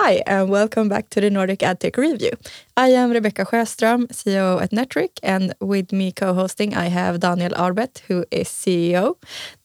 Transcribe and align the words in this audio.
Hi, 0.00 0.22
and 0.28 0.48
welcome 0.48 0.88
back 0.88 1.10
to 1.10 1.20
the 1.20 1.28
Nordic 1.28 1.58
AdTech 1.58 1.96
Review. 1.96 2.30
I 2.76 2.90
am 2.90 3.10
Rebecca 3.10 3.44
Sjöström, 3.44 4.06
CEO 4.12 4.62
at 4.62 4.70
Netric, 4.70 5.18
and 5.24 5.54
with 5.60 5.90
me 5.90 6.12
co 6.12 6.34
hosting, 6.34 6.72
I 6.72 6.86
have 6.86 7.18
Daniel 7.18 7.50
Arbet, 7.50 7.98
who 8.06 8.24
is 8.30 8.46
CEO. 8.46 9.16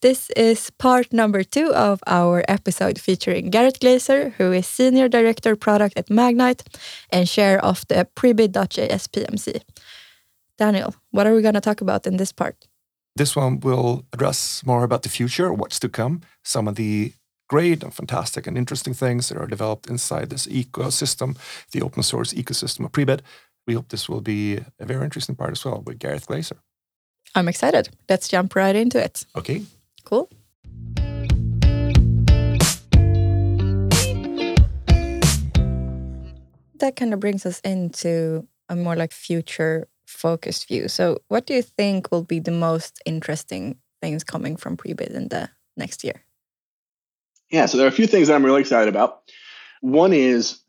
This 0.01 0.31
is 0.31 0.71
part 0.71 1.13
number 1.13 1.43
two 1.43 1.71
of 1.75 2.01
our 2.07 2.43
episode 2.47 2.99
featuring 2.99 3.51
Gareth 3.51 3.79
Glazer, 3.79 4.33
who 4.39 4.51
is 4.51 4.65
Senior 4.65 5.07
Director 5.07 5.55
Product 5.55 5.95
at 5.99 6.09
Magnite 6.09 6.63
and 7.11 7.27
chair 7.27 7.63
of 7.63 7.85
the 7.87 8.07
Prebid.js 8.15 9.07
PMC. 9.13 9.61
Daniel, 10.57 10.95
what 11.11 11.27
are 11.27 11.35
we 11.35 11.43
going 11.43 11.53
to 11.53 11.61
talk 11.61 11.79
about 11.79 12.07
in 12.07 12.17
this 12.17 12.31
part? 12.31 12.55
This 13.15 13.35
one 13.35 13.59
will 13.59 14.03
address 14.11 14.63
more 14.65 14.83
about 14.83 15.03
the 15.03 15.09
future, 15.09 15.53
what's 15.53 15.79
to 15.79 15.89
come, 15.89 16.21
some 16.43 16.67
of 16.67 16.73
the 16.73 17.13
great 17.53 17.83
and 17.83 17.93
fantastic 17.93 18.47
and 18.47 18.57
interesting 18.57 18.95
things 18.95 19.29
that 19.29 19.37
are 19.37 19.45
developed 19.45 19.87
inside 19.87 20.31
this 20.31 20.47
ecosystem, 20.47 21.37
the 21.71 21.83
open 21.83 22.01
source 22.01 22.33
ecosystem 22.33 22.83
of 22.83 22.91
Prebid. 22.91 23.19
We 23.67 23.75
hope 23.75 23.89
this 23.89 24.09
will 24.09 24.21
be 24.21 24.57
a 24.79 24.85
very 24.85 25.03
interesting 25.03 25.35
part 25.35 25.51
as 25.51 25.63
well 25.63 25.83
with 25.85 25.99
Gareth 25.99 26.25
Glazer. 26.27 26.57
I'm 27.35 27.47
excited. 27.47 27.89
Let's 28.09 28.27
jump 28.27 28.55
right 28.55 28.75
into 28.75 28.97
it. 28.97 29.27
Okay. 29.35 29.61
Cool. 30.03 30.31
That 36.79 36.95
kind 36.95 37.13
of 37.13 37.19
brings 37.19 37.45
us 37.45 37.59
into 37.59 38.47
a 38.67 38.75
more 38.75 38.95
like 38.95 39.11
future 39.11 39.87
focused 40.07 40.67
view. 40.67 40.87
So, 40.87 41.19
what 41.27 41.45
do 41.45 41.53
you 41.53 41.61
think 41.61 42.11
will 42.11 42.23
be 42.23 42.39
the 42.39 42.57
most 42.69 42.99
interesting 43.05 43.77
things 44.01 44.23
coming 44.23 44.57
from 44.57 44.75
Prebid 44.75 45.11
in 45.11 45.27
the 45.27 45.51
next 45.77 46.03
year? 46.03 46.23
Yeah, 47.53 47.67
so 47.67 47.77
there 47.77 47.85
are 47.85 47.89
a 47.89 47.93
few 47.93 48.07
things 48.07 48.27
that 48.27 48.33
I'm 48.33 48.43
really 48.43 48.61
excited 48.61 48.89
about. 48.89 49.21
One 49.79 50.11
is 50.11 50.59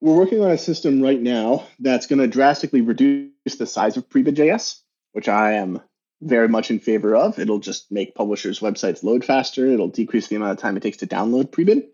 we're 0.00 0.16
working 0.16 0.40
on 0.42 0.50
a 0.50 0.56
system 0.56 1.02
right 1.02 1.20
now 1.20 1.66
that's 1.78 2.06
going 2.06 2.20
to 2.20 2.26
drastically 2.26 2.80
reduce 2.80 3.56
the 3.58 3.66
size 3.66 3.98
of 3.98 4.08
Prebid.js, 4.08 4.80
which 5.12 5.28
I 5.28 5.52
am 5.56 5.82
very 6.22 6.48
much 6.48 6.70
in 6.70 6.78
favor 6.78 7.14
of. 7.14 7.38
It'll 7.38 7.58
just 7.58 7.92
make 7.92 8.14
publishers' 8.14 8.60
websites 8.60 9.02
load 9.02 9.26
faster. 9.26 9.66
It'll 9.66 9.88
decrease 9.88 10.28
the 10.28 10.36
amount 10.36 10.52
of 10.52 10.56
time 10.56 10.78
it 10.78 10.82
takes 10.82 10.96
to 10.98 11.06
download 11.06 11.50
Prebid. 11.50 11.88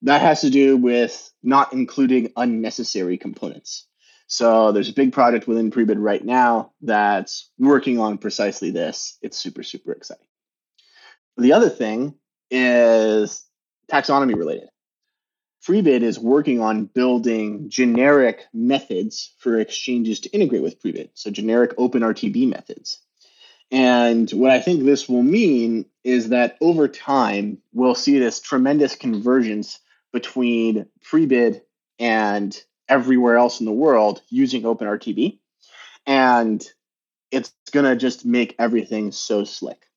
That 0.00 0.22
has 0.22 0.40
to 0.40 0.48
do 0.48 0.78
with 0.78 1.30
not 1.42 1.74
including 1.74 2.32
unnecessary 2.34 3.18
components. 3.18 3.86
So 4.26 4.72
there's 4.72 4.88
a 4.88 4.94
big 4.94 5.12
project 5.12 5.46
within 5.46 5.70
Prebid 5.70 5.96
right 5.98 6.24
now 6.24 6.72
that's 6.80 7.50
working 7.58 7.98
on 7.98 8.16
precisely 8.16 8.70
this. 8.70 9.18
It's 9.20 9.36
super, 9.36 9.62
super 9.62 9.92
exciting. 9.92 10.24
The 11.36 11.52
other 11.52 11.68
thing 11.68 12.14
is 12.50 13.44
taxonomy 13.90 14.36
related. 14.36 14.68
Prebid 15.66 16.02
is 16.02 16.18
working 16.18 16.60
on 16.60 16.86
building 16.86 17.68
generic 17.68 18.46
methods 18.54 19.34
for 19.38 19.58
exchanges 19.58 20.20
to 20.20 20.30
integrate 20.30 20.62
with 20.62 20.80
Prebid, 20.80 21.10
so 21.14 21.30
generic 21.30 21.76
OpenRTB 21.76 22.48
methods. 22.48 23.00
And 23.70 24.30
what 24.30 24.50
I 24.50 24.60
think 24.60 24.84
this 24.84 25.08
will 25.08 25.22
mean 25.22 25.84
is 26.04 26.30
that 26.30 26.56
over 26.60 26.88
time, 26.88 27.58
we'll 27.72 27.94
see 27.94 28.18
this 28.18 28.40
tremendous 28.40 28.94
convergence 28.94 29.78
between 30.12 30.86
Prebid 31.04 31.60
and 31.98 32.58
everywhere 32.88 33.36
else 33.36 33.60
in 33.60 33.66
the 33.66 33.72
world 33.72 34.22
using 34.30 34.62
OpenRTB. 34.62 35.38
And 36.06 36.66
it's 37.30 37.52
going 37.72 37.84
to 37.84 37.96
just 37.96 38.24
make 38.24 38.54
everything 38.58 39.12
so 39.12 39.44
slick 39.44 39.87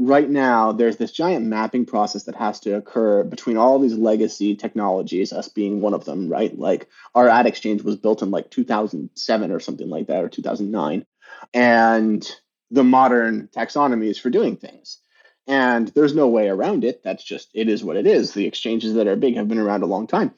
right 0.00 0.30
now 0.30 0.72
there's 0.72 0.96
this 0.96 1.12
giant 1.12 1.44
mapping 1.44 1.84
process 1.84 2.24
that 2.24 2.34
has 2.34 2.58
to 2.60 2.74
occur 2.74 3.22
between 3.22 3.58
all 3.58 3.78
these 3.78 3.94
legacy 3.94 4.56
technologies 4.56 5.30
us 5.30 5.48
being 5.48 5.82
one 5.82 5.92
of 5.92 6.06
them 6.06 6.28
right? 6.28 6.58
Like 6.58 6.88
our 7.14 7.28
ad 7.28 7.46
exchange 7.46 7.82
was 7.82 7.96
built 7.96 8.22
in 8.22 8.30
like 8.30 8.50
2007 8.50 9.52
or 9.52 9.60
something 9.60 9.90
like 9.90 10.06
that 10.06 10.24
or 10.24 10.30
2009 10.30 11.04
and 11.52 12.36
the 12.70 12.82
modern 12.82 13.48
taxonomies 13.54 14.18
for 14.18 14.30
doing 14.30 14.56
things. 14.56 14.98
And 15.46 15.88
there's 15.88 16.14
no 16.14 16.28
way 16.28 16.48
around 16.48 16.84
it. 16.84 17.02
That's 17.02 17.24
just 17.24 17.50
it 17.52 17.68
is 17.68 17.84
what 17.84 17.96
it 17.96 18.06
is. 18.06 18.32
The 18.32 18.46
exchanges 18.46 18.94
that 18.94 19.06
are 19.06 19.16
big 19.16 19.36
have 19.36 19.48
been 19.48 19.58
around 19.58 19.82
a 19.82 19.86
long 19.86 20.06
time. 20.06 20.32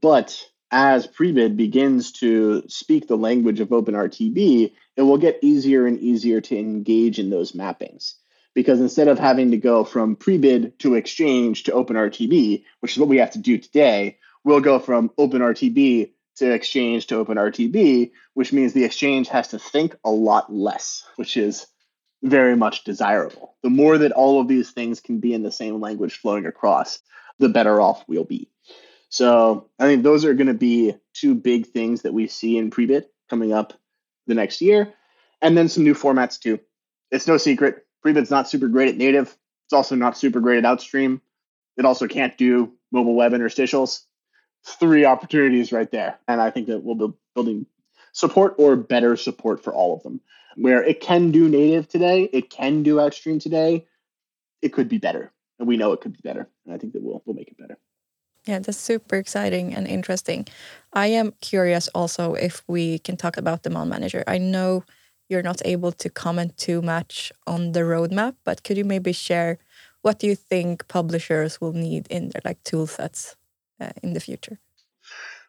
But 0.00 0.42
as 0.70 1.06
Prebid 1.06 1.56
begins 1.56 2.12
to 2.12 2.64
speak 2.68 3.06
the 3.06 3.16
language 3.16 3.60
of 3.60 3.68
OpenRTB, 3.68 4.72
it 4.96 5.02
will 5.02 5.18
get 5.18 5.38
easier 5.42 5.86
and 5.86 6.00
easier 6.00 6.40
to 6.40 6.58
engage 6.58 7.18
in 7.18 7.30
those 7.30 7.52
mappings 7.52 8.14
because 8.54 8.80
instead 8.80 9.08
of 9.08 9.18
having 9.18 9.50
to 9.50 9.56
go 9.56 9.84
from 9.84 10.16
Prebid 10.16 10.78
to 10.78 10.94
exchange 10.94 11.64
to 11.64 11.72
OpenRTB, 11.72 12.64
which 12.80 12.92
is 12.92 12.98
what 12.98 13.08
we 13.08 13.18
have 13.18 13.32
to 13.32 13.38
do 13.38 13.58
today, 13.58 14.18
we'll 14.44 14.60
go 14.60 14.78
from 14.78 15.10
OpenRTB 15.18 16.12
to 16.36 16.50
exchange 16.52 17.08
to 17.08 17.24
OpenRTB, 17.24 18.12
which 18.34 18.52
means 18.52 18.72
the 18.72 18.84
exchange 18.84 19.28
has 19.28 19.48
to 19.48 19.58
think 19.58 19.96
a 20.04 20.10
lot 20.10 20.52
less, 20.52 21.04
which 21.16 21.36
is 21.36 21.66
very 22.22 22.56
much 22.56 22.84
desirable. 22.84 23.54
The 23.62 23.70
more 23.70 23.98
that 23.98 24.12
all 24.12 24.40
of 24.40 24.48
these 24.48 24.70
things 24.70 25.00
can 25.00 25.20
be 25.20 25.34
in 25.34 25.42
the 25.42 25.52
same 25.52 25.80
language 25.80 26.16
flowing 26.18 26.46
across, 26.46 27.00
the 27.38 27.48
better 27.48 27.80
off 27.80 28.04
we'll 28.08 28.24
be. 28.24 28.48
So 29.10 29.68
I 29.78 29.84
think 29.84 30.02
those 30.02 30.24
are 30.24 30.34
going 30.34 30.48
to 30.48 30.54
be 30.54 30.94
two 31.12 31.34
big 31.34 31.66
things 31.66 32.02
that 32.02 32.14
we 32.14 32.26
see 32.26 32.58
in 32.58 32.70
Prebid 32.70 33.04
coming 33.30 33.52
up 33.52 33.74
the 34.26 34.34
next 34.34 34.60
year. 34.60 34.92
And 35.40 35.56
then 35.56 35.68
some 35.68 35.84
new 35.84 35.94
formats 35.94 36.40
too. 36.40 36.58
It's 37.10 37.28
no 37.28 37.36
secret 37.36 37.83
Prebid's 38.04 38.30
not 38.30 38.48
super 38.48 38.68
great 38.68 38.88
at 38.88 38.96
native. 38.96 39.36
It's 39.66 39.72
also 39.72 39.96
not 39.96 40.16
super 40.16 40.38
great 40.38 40.58
at 40.58 40.64
outstream. 40.64 41.22
It 41.78 41.86
also 41.86 42.06
can't 42.06 42.36
do 42.36 42.72
mobile 42.92 43.14
web 43.14 43.32
interstitials. 43.32 44.02
Three 44.62 45.06
opportunities 45.06 45.72
right 45.72 45.90
there. 45.90 46.18
And 46.28 46.40
I 46.40 46.50
think 46.50 46.68
that 46.68 46.84
we'll 46.84 47.08
be 47.08 47.14
building 47.34 47.66
support 48.12 48.54
or 48.58 48.76
better 48.76 49.16
support 49.16 49.64
for 49.64 49.72
all 49.72 49.96
of 49.96 50.02
them. 50.02 50.20
Where 50.56 50.84
it 50.84 51.00
can 51.00 51.32
do 51.32 51.48
native 51.48 51.88
today, 51.88 52.24
it 52.24 52.50
can 52.50 52.82
do 52.82 52.96
outstream 52.96 53.40
today, 53.40 53.86
it 54.62 54.72
could 54.72 54.88
be 54.88 54.98
better. 54.98 55.32
And 55.58 55.66
we 55.66 55.76
know 55.76 55.92
it 55.92 56.00
could 56.00 56.12
be 56.12 56.20
better. 56.22 56.48
And 56.64 56.74
I 56.74 56.78
think 56.78 56.92
that 56.92 57.02
we'll, 57.02 57.22
we'll 57.24 57.34
make 57.34 57.48
it 57.48 57.58
better. 57.58 57.78
Yeah, 58.46 58.58
that's 58.58 58.78
super 58.78 59.16
exciting 59.16 59.74
and 59.74 59.86
interesting. 59.86 60.46
I 60.92 61.06
am 61.06 61.32
curious 61.40 61.88
also 61.88 62.34
if 62.34 62.62
we 62.68 62.98
can 62.98 63.16
talk 63.16 63.38
about 63.38 63.62
the 63.62 63.70
demand 63.70 63.88
manager. 63.88 64.22
I 64.26 64.36
know 64.38 64.84
you're 65.28 65.42
not 65.42 65.62
able 65.64 65.92
to 65.92 66.08
comment 66.08 66.56
too 66.56 66.82
much 66.82 67.32
on 67.46 67.72
the 67.72 67.80
roadmap, 67.80 68.34
but 68.44 68.62
could 68.62 68.76
you 68.76 68.84
maybe 68.84 69.12
share 69.12 69.58
what 70.02 70.18
do 70.18 70.26
you 70.26 70.34
think 70.34 70.86
publishers 70.88 71.60
will 71.60 71.72
need 71.72 72.06
in 72.10 72.28
their 72.28 72.42
like 72.44 72.62
tool 72.62 72.86
sets 72.86 73.36
uh, 73.80 73.90
in 74.02 74.12
the 74.12 74.20
future? 74.20 74.58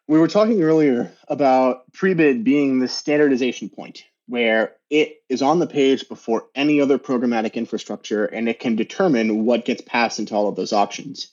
We 0.08 0.20
were 0.20 0.28
talking 0.28 0.62
earlier 0.62 1.12
about 1.28 1.92
Prebid 1.92 2.44
being 2.44 2.80
the 2.80 2.88
standardization 2.88 3.70
point 3.70 4.06
where 4.28 4.74
it 4.90 5.22
is 5.30 5.42
on 5.42 5.60
the 5.60 5.68
page 5.68 6.08
before 6.08 6.48
any 6.56 6.82
other 6.82 6.98
programmatic 6.98 7.54
infrastructure 7.54 8.26
and 8.26 8.50
it 8.50 8.60
can 8.60 8.76
determine 8.76 9.46
what 9.46 9.66
gets 9.66 9.82
passed 9.82 10.20
into 10.20 10.34
all 10.34 10.48
of 10.48 10.56
those 10.56 10.74
auctions. 10.74 11.28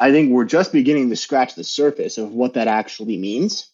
I 0.00 0.12
think 0.12 0.30
we're 0.30 0.44
just 0.44 0.72
beginning 0.72 1.10
to 1.10 1.16
scratch 1.16 1.54
the 1.54 1.64
surface 1.64 2.18
of 2.18 2.32
what 2.32 2.54
that 2.54 2.68
actually 2.68 3.18
means. 3.18 3.68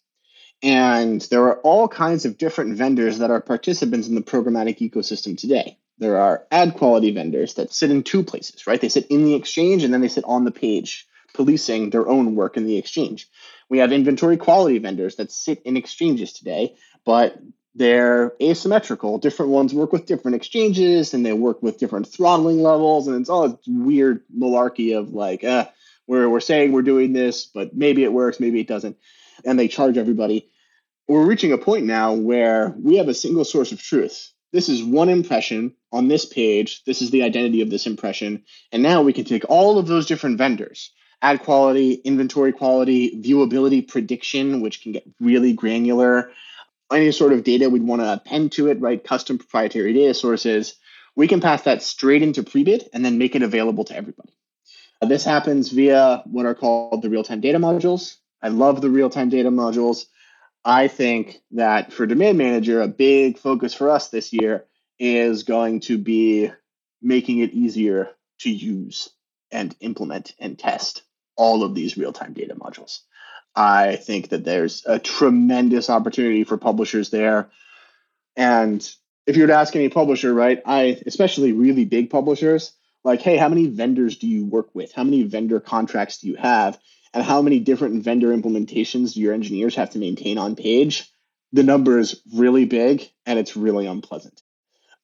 And 0.64 1.20
there 1.20 1.42
are 1.42 1.58
all 1.58 1.88
kinds 1.88 2.24
of 2.24 2.38
different 2.38 2.78
vendors 2.78 3.18
that 3.18 3.30
are 3.30 3.42
participants 3.42 4.08
in 4.08 4.14
the 4.14 4.22
programmatic 4.22 4.78
ecosystem 4.78 5.36
today. 5.36 5.76
There 5.98 6.18
are 6.18 6.46
ad 6.50 6.76
quality 6.76 7.10
vendors 7.10 7.54
that 7.54 7.74
sit 7.74 7.90
in 7.90 8.02
two 8.02 8.24
places, 8.24 8.66
right? 8.66 8.80
They 8.80 8.88
sit 8.88 9.06
in 9.08 9.26
the 9.26 9.34
exchange 9.34 9.84
and 9.84 9.92
then 9.92 10.00
they 10.00 10.08
sit 10.08 10.24
on 10.24 10.44
the 10.44 10.50
page, 10.50 11.06
policing 11.34 11.90
their 11.90 12.08
own 12.08 12.34
work 12.34 12.56
in 12.56 12.66
the 12.66 12.78
exchange. 12.78 13.28
We 13.68 13.78
have 13.78 13.92
inventory 13.92 14.38
quality 14.38 14.78
vendors 14.78 15.16
that 15.16 15.30
sit 15.30 15.60
in 15.66 15.76
exchanges 15.76 16.32
today, 16.32 16.76
but 17.04 17.38
they're 17.74 18.32
asymmetrical. 18.40 19.18
Different 19.18 19.52
ones 19.52 19.74
work 19.74 19.92
with 19.92 20.06
different 20.06 20.36
exchanges 20.36 21.12
and 21.12 21.26
they 21.26 21.34
work 21.34 21.62
with 21.62 21.78
different 21.78 22.08
throttling 22.08 22.62
levels. 22.62 23.06
And 23.06 23.20
it's 23.20 23.28
all 23.28 23.44
a 23.44 23.58
weird 23.66 24.22
malarkey 24.34 24.98
of 24.98 25.12
like, 25.12 25.44
uh, 25.44 25.66
we're, 26.06 26.26
we're 26.26 26.40
saying 26.40 26.72
we're 26.72 26.80
doing 26.80 27.12
this, 27.12 27.44
but 27.44 27.76
maybe 27.76 28.02
it 28.02 28.14
works, 28.14 28.40
maybe 28.40 28.60
it 28.60 28.66
doesn't. 28.66 28.96
And 29.44 29.58
they 29.58 29.68
charge 29.68 29.98
everybody 29.98 30.48
we're 31.08 31.26
reaching 31.26 31.52
a 31.52 31.58
point 31.58 31.84
now 31.86 32.12
where 32.14 32.74
we 32.80 32.96
have 32.96 33.08
a 33.08 33.14
single 33.14 33.44
source 33.44 33.72
of 33.72 33.82
truth. 33.82 34.32
This 34.52 34.68
is 34.68 34.82
one 34.82 35.08
impression 35.08 35.74
on 35.92 36.08
this 36.08 36.24
page. 36.24 36.82
This 36.84 37.02
is 37.02 37.10
the 37.10 37.24
identity 37.24 37.60
of 37.60 37.70
this 37.70 37.86
impression. 37.86 38.44
And 38.72 38.82
now 38.82 39.02
we 39.02 39.12
can 39.12 39.24
take 39.24 39.44
all 39.48 39.78
of 39.78 39.86
those 39.86 40.06
different 40.06 40.38
vendors 40.38 40.92
ad 41.22 41.42
quality, 41.42 41.94
inventory 41.94 42.52
quality, 42.52 43.22
viewability 43.22 43.86
prediction, 43.88 44.60
which 44.60 44.82
can 44.82 44.92
get 44.92 45.04
really 45.20 45.54
granular, 45.54 46.30
any 46.92 47.10
sort 47.12 47.32
of 47.32 47.44
data 47.44 47.70
we'd 47.70 47.82
want 47.82 48.02
to 48.02 48.12
append 48.12 48.52
to 48.52 48.68
it, 48.68 48.78
right? 48.80 49.02
Custom 49.02 49.38
proprietary 49.38 49.94
data 49.94 50.12
sources. 50.12 50.74
We 51.16 51.26
can 51.26 51.40
pass 51.40 51.62
that 51.62 51.82
straight 51.82 52.22
into 52.22 52.42
Prebid 52.42 52.88
and 52.92 53.02
then 53.02 53.16
make 53.16 53.34
it 53.34 53.42
available 53.42 53.84
to 53.84 53.96
everybody. 53.96 54.36
This 55.00 55.24
happens 55.24 55.70
via 55.70 56.22
what 56.26 56.46
are 56.46 56.54
called 56.54 57.02
the 57.02 57.10
real 57.10 57.24
time 57.24 57.40
data 57.40 57.58
modules. 57.58 58.16
I 58.42 58.48
love 58.48 58.80
the 58.80 58.90
real 58.90 59.10
time 59.10 59.30
data 59.30 59.50
modules. 59.50 60.04
I 60.64 60.88
think 60.88 61.40
that 61.52 61.92
for 61.92 62.06
Demand 62.06 62.38
Manager, 62.38 62.80
a 62.80 62.88
big 62.88 63.38
focus 63.38 63.74
for 63.74 63.90
us 63.90 64.08
this 64.08 64.32
year 64.32 64.64
is 64.98 65.42
going 65.42 65.80
to 65.80 65.98
be 65.98 66.50
making 67.02 67.40
it 67.40 67.52
easier 67.52 68.10
to 68.40 68.50
use 68.50 69.10
and 69.52 69.74
implement 69.80 70.34
and 70.38 70.58
test 70.58 71.02
all 71.36 71.62
of 71.62 71.74
these 71.74 71.98
real 71.98 72.12
time 72.12 72.32
data 72.32 72.54
modules. 72.54 73.00
I 73.54 73.96
think 73.96 74.30
that 74.30 74.44
there's 74.44 74.84
a 74.86 74.98
tremendous 74.98 75.90
opportunity 75.90 76.44
for 76.44 76.56
publishers 76.56 77.10
there. 77.10 77.50
And 78.36 78.88
if 79.26 79.36
you 79.36 79.42
were 79.42 79.48
to 79.48 79.54
ask 79.54 79.76
any 79.76 79.88
publisher, 79.90 80.34
right, 80.34 80.60
I 80.64 81.00
especially 81.06 81.52
really 81.52 81.84
big 81.84 82.10
publishers, 82.10 82.72
like, 83.04 83.20
hey, 83.20 83.36
how 83.36 83.48
many 83.48 83.66
vendors 83.66 84.16
do 84.16 84.26
you 84.26 84.46
work 84.46 84.74
with? 84.74 84.92
How 84.92 85.04
many 85.04 85.22
vendor 85.22 85.60
contracts 85.60 86.18
do 86.18 86.28
you 86.28 86.36
have? 86.36 86.78
And 87.14 87.22
how 87.22 87.40
many 87.40 87.60
different 87.60 88.02
vendor 88.02 88.36
implementations 88.36 89.16
your 89.16 89.32
engineers 89.32 89.76
have 89.76 89.90
to 89.90 89.98
maintain 89.98 90.36
on 90.36 90.56
page? 90.56 91.08
The 91.52 91.62
number 91.62 91.98
is 92.00 92.20
really 92.34 92.64
big 92.64 93.08
and 93.24 93.38
it's 93.38 93.56
really 93.56 93.86
unpleasant. 93.86 94.42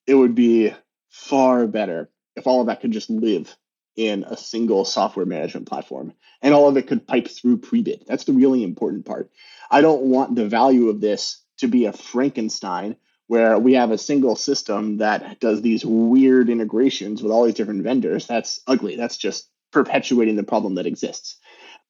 It 0.06 0.16
would 0.16 0.34
be 0.34 0.74
far 1.08 1.68
better 1.68 2.10
if 2.34 2.48
all 2.48 2.60
of 2.60 2.66
that 2.66 2.80
could 2.80 2.90
just 2.90 3.10
live 3.10 3.56
in 3.94 4.24
a 4.24 4.36
single 4.36 4.84
software 4.84 5.26
management 5.26 5.68
platform 5.68 6.12
and 6.42 6.52
all 6.52 6.68
of 6.68 6.76
it 6.76 6.88
could 6.88 7.06
pipe 7.06 7.28
through 7.28 7.58
Prebid. 7.58 8.06
That's 8.06 8.24
the 8.24 8.32
really 8.32 8.64
important 8.64 9.06
part. 9.06 9.30
I 9.70 9.80
don't 9.80 10.02
want 10.02 10.34
the 10.34 10.48
value 10.48 10.88
of 10.88 11.00
this 11.00 11.40
to 11.58 11.68
be 11.68 11.84
a 11.84 11.92
Frankenstein 11.92 12.96
where 13.28 13.56
we 13.58 13.74
have 13.74 13.92
a 13.92 13.98
single 13.98 14.34
system 14.34 14.98
that 14.98 15.38
does 15.38 15.62
these 15.62 15.84
weird 15.84 16.50
integrations 16.50 17.22
with 17.22 17.30
all 17.30 17.44
these 17.44 17.54
different 17.54 17.84
vendors. 17.84 18.26
That's 18.26 18.60
ugly. 18.66 18.96
That's 18.96 19.16
just 19.16 19.48
perpetuating 19.70 20.34
the 20.34 20.42
problem 20.42 20.74
that 20.74 20.86
exists. 20.86 21.36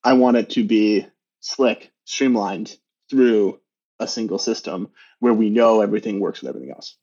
I 0.02 0.14
want 0.14 0.37
it 0.37 0.50
to 0.50 0.64
be 0.64 1.06
slick, 1.41 1.91
streamlined 2.05 2.76
through 3.11 3.61
a 3.99 4.08
single 4.08 4.38
system 4.38 4.88
where 5.19 5.35
we 5.35 5.50
know 5.50 5.81
everything 5.81 6.20
works 6.20 6.41
with 6.41 6.49
everything 6.49 6.70
else. 6.70 6.97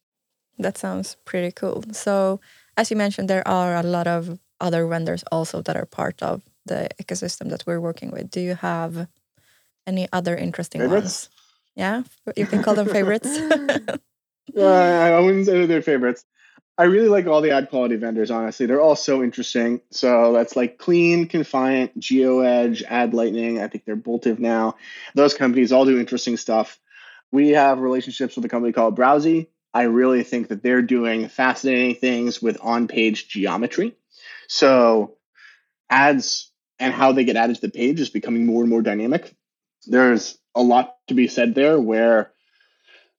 That 0.57 0.77
sounds 0.77 1.17
pretty 1.25 1.51
cool. 1.51 1.83
So, 1.91 2.39
as 2.75 2.89
you 2.89 2.97
mentioned, 2.97 3.29
there 3.29 3.47
are 3.47 3.75
a 3.75 3.83
lot 3.83 4.07
of 4.07 4.39
other 4.59 4.87
vendors 4.87 5.23
also 5.31 5.61
that 5.61 5.75
are 5.75 5.85
part 5.85 6.21
of 6.23 6.41
the 6.65 6.89
ecosystem 7.01 7.49
that 7.49 7.63
we're 7.67 7.79
working 7.79 8.11
with. 8.11 8.31
Do 8.31 8.41
you 8.41 8.55
have 8.55 9.07
any 9.85 10.07
other 10.11 10.35
interesting 10.35 10.81
favorites? 10.81 11.29
ones? 11.29 11.29
Yeah, 11.75 12.03
you 12.35 12.47
can 12.47 12.63
call 12.63 12.73
them 12.73 12.89
favorites. 12.89 13.27
uh, 14.57 14.65
I 14.65 15.19
wouldn't 15.19 15.45
say 15.45 15.67
they're 15.67 15.83
favorites. 15.83 16.25
I 16.79 16.83
really 16.83 17.07
like 17.07 17.25
all 17.25 17.41
the 17.41 17.51
ad 17.51 17.69
quality 17.69 17.95
vendors, 17.95 18.29
honestly. 18.29 18.67
They're 18.67 18.81
all 18.81 18.95
so 18.95 19.23
interesting. 19.23 19.81
So 19.89 20.33
that's 20.33 20.55
like 20.55 20.77
Clean, 20.77 21.27
Confiant, 21.27 21.97
GeoEdge, 21.97 22.83
Ad 22.83 23.15
Lightning. 23.15 23.59
I 23.59 23.67
think 23.67 23.85
they're 23.85 23.97
Boltive 23.97 24.37
now. 24.37 24.75
Those 25.15 25.33
companies 25.33 25.71
all 25.71 25.85
do 25.85 25.99
interesting 25.99 26.37
stuff. 26.37 26.79
We 27.31 27.49
have 27.49 27.79
relationships 27.79 28.35
with 28.35 28.45
a 28.45 28.49
company 28.49 28.73
called 28.73 28.97
Browsi. 28.97 29.47
I 29.73 29.83
really 29.83 30.23
think 30.23 30.49
that 30.49 30.61
they're 30.61 30.83
doing 30.83 31.27
fascinating 31.29 31.95
things 31.95 32.41
with 32.41 32.59
on 32.61 32.87
page 32.87 33.27
geometry. 33.27 33.95
So 34.47 35.17
ads 35.89 36.51
and 36.79 36.93
how 36.93 37.11
they 37.11 37.25
get 37.25 37.35
added 37.35 37.55
to 37.55 37.61
the 37.61 37.71
page 37.71 37.99
is 37.99 38.09
becoming 38.09 38.45
more 38.45 38.61
and 38.61 38.69
more 38.69 38.81
dynamic. 38.81 39.33
There's 39.87 40.37
a 40.53 40.61
lot 40.61 40.95
to 41.07 41.15
be 41.15 41.27
said 41.27 41.55
there 41.55 41.79
where 41.79 42.31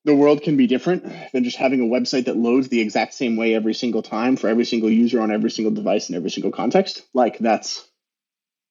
the 0.05 0.15
world 0.15 0.43
can 0.43 0.57
be 0.57 0.67
different 0.67 1.05
than 1.33 1.45
just 1.45 1.57
having 1.57 1.81
a 1.81 1.85
website 1.85 2.27
that 2.27 2.37
loads 2.37 2.69
the 2.69 2.81
exact 2.81 3.15
same 3.15 3.37
way 3.37 3.55
every 3.55 3.75
single 3.75 4.03
time 4.03 4.37
for 4.37 4.49
every 4.49 4.65
single 4.65 4.91
user 4.91 5.21
on 5.21 5.31
every 5.31 5.51
single 5.51 5.75
device 5.75 6.09
in 6.09 6.15
every 6.15 6.31
single 6.31 6.53
context. 6.53 7.03
Like 7.13 7.39
that's 7.39 7.87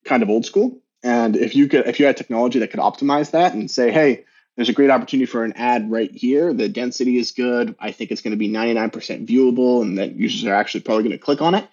kind 0.05 0.23
of 0.23 0.29
old 0.29 0.45
school. 0.45 0.81
And 1.03 1.35
if 1.35 1.55
you 1.55 1.67
could 1.67 1.87
if 1.87 1.99
you 1.99 2.05
had 2.05 2.17
technology 2.17 2.59
that 2.59 2.71
could 2.71 2.79
optimize 2.79 3.31
that 3.31 3.53
and 3.53 3.69
say, 3.69 3.91
hey, 3.91 4.25
there's 4.55 4.69
a 4.69 4.73
great 4.73 4.89
opportunity 4.89 5.27
for 5.27 5.43
an 5.43 5.53
ad 5.53 5.91
right 5.91 6.11
here. 6.11 6.53
The 6.53 6.69
density 6.69 7.17
is 7.17 7.31
good. 7.31 7.75
I 7.79 7.91
think 7.91 8.11
it's 8.11 8.21
going 8.21 8.31
to 8.31 8.37
be 8.37 8.49
99% 8.49 9.27
viewable 9.27 9.83
and 9.83 9.99
that 9.99 10.15
users 10.15 10.45
are 10.45 10.55
actually 10.55 10.81
probably 10.81 11.03
going 11.03 11.17
to 11.17 11.23
click 11.23 11.41
on 11.41 11.53
it. 11.53 11.67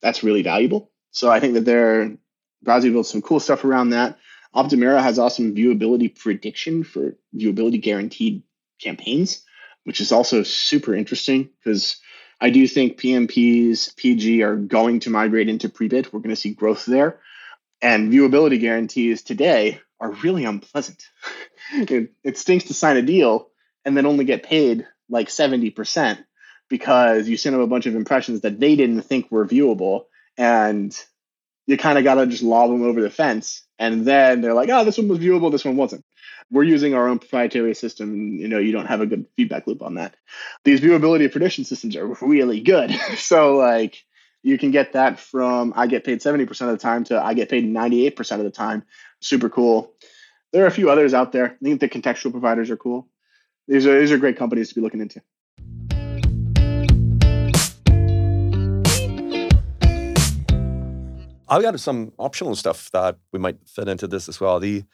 That's 0.00 0.22
really 0.22 0.42
valuable. 0.42 0.92
So 1.10 1.30
I 1.30 1.40
think 1.40 1.54
that 1.54 1.64
they're 1.64 2.16
Browsi 2.64 2.92
built 2.92 3.06
some 3.06 3.22
cool 3.22 3.40
stuff 3.40 3.64
around 3.64 3.90
that. 3.90 4.18
Optimera 4.54 5.02
has 5.02 5.18
awesome 5.18 5.54
viewability 5.54 6.16
prediction 6.16 6.84
for 6.84 7.16
viewability 7.34 7.80
guaranteed 7.80 8.42
campaigns, 8.78 9.42
which 9.84 10.00
is 10.00 10.12
also 10.12 10.42
super 10.42 10.94
interesting 10.94 11.50
because 11.58 11.96
I 12.40 12.50
do 12.50 12.66
think 12.68 13.00
PMPs, 13.00 13.96
PG 13.96 14.42
are 14.42 14.56
going 14.56 15.00
to 15.00 15.10
migrate 15.10 15.48
into 15.48 15.68
pre-bid. 15.68 16.12
We're 16.12 16.20
going 16.20 16.34
to 16.34 16.36
see 16.36 16.54
growth 16.54 16.86
there. 16.86 17.20
And 17.82 18.12
viewability 18.12 18.60
guarantees 18.60 19.22
today 19.22 19.80
are 20.00 20.12
really 20.12 20.44
unpleasant. 20.44 21.02
it, 21.72 22.12
it 22.22 22.38
stinks 22.38 22.66
to 22.66 22.74
sign 22.74 22.96
a 22.96 23.02
deal 23.02 23.50
and 23.84 23.96
then 23.96 24.06
only 24.06 24.24
get 24.24 24.42
paid 24.42 24.86
like 25.08 25.28
70% 25.28 26.24
because 26.68 27.28
you 27.28 27.36
sent 27.36 27.54
them 27.54 27.62
a 27.62 27.66
bunch 27.66 27.86
of 27.86 27.96
impressions 27.96 28.42
that 28.42 28.60
they 28.60 28.76
didn't 28.76 29.02
think 29.02 29.30
were 29.30 29.46
viewable. 29.46 30.04
And 30.36 30.96
you 31.66 31.76
kind 31.76 31.98
of 31.98 32.04
got 32.04 32.14
to 32.14 32.26
just 32.26 32.42
lob 32.42 32.70
them 32.70 32.82
over 32.82 33.00
the 33.00 33.10
fence. 33.10 33.62
And 33.78 34.04
then 34.04 34.40
they're 34.40 34.54
like, 34.54 34.68
oh, 34.70 34.84
this 34.84 34.98
one 34.98 35.08
was 35.08 35.18
viewable, 35.18 35.52
this 35.52 35.64
one 35.64 35.76
wasn't. 35.76 36.04
We're 36.50 36.64
using 36.64 36.94
our 36.94 37.08
own 37.08 37.18
proprietary 37.18 37.74
system 37.74 38.10
and 38.10 38.40
you 38.40 38.48
know 38.48 38.58
you 38.58 38.72
don't 38.72 38.86
have 38.86 39.00
a 39.00 39.06
good 39.06 39.26
feedback 39.36 39.66
loop 39.66 39.82
on 39.82 39.94
that. 39.94 40.16
These 40.64 40.80
viewability 40.80 41.30
prediction 41.30 41.64
systems 41.64 41.94
are 41.96 42.06
really 42.20 42.60
good. 42.60 42.94
So 43.16 43.56
like 43.56 44.04
you 44.42 44.56
can 44.56 44.70
get 44.70 44.92
that 44.92 45.18
from 45.18 45.72
i 45.76 45.86
get 45.86 46.04
paid 46.04 46.20
70% 46.20 46.48
of 46.48 46.68
the 46.68 46.78
time 46.78 47.04
to 47.04 47.20
i 47.20 47.34
get 47.34 47.48
paid 47.48 47.64
98% 47.64 48.32
of 48.32 48.44
the 48.44 48.50
time. 48.50 48.84
Super 49.20 49.50
cool. 49.50 49.92
There 50.52 50.64
are 50.64 50.68
a 50.68 50.72
few 50.72 50.90
others 50.90 51.12
out 51.12 51.32
there. 51.32 51.56
I 51.60 51.64
think 51.64 51.80
the 51.80 51.88
contextual 51.88 52.30
providers 52.30 52.70
are 52.70 52.76
cool. 52.76 53.08
These 53.66 53.86
are 53.86 54.00
these 54.00 54.12
are 54.12 54.18
great 54.18 54.38
companies 54.38 54.70
to 54.70 54.74
be 54.74 54.80
looking 54.80 55.00
into 55.00 55.20
I've 61.48 61.62
got 61.62 61.78
some 61.80 62.12
optional 62.18 62.54
stuff 62.56 62.90
that 62.92 63.16
we 63.32 63.38
might 63.38 63.58
fit 63.66 63.88
into 63.88 64.06
this 64.06 64.28
as 64.28 64.40
well. 64.40 64.60
The 64.60 64.84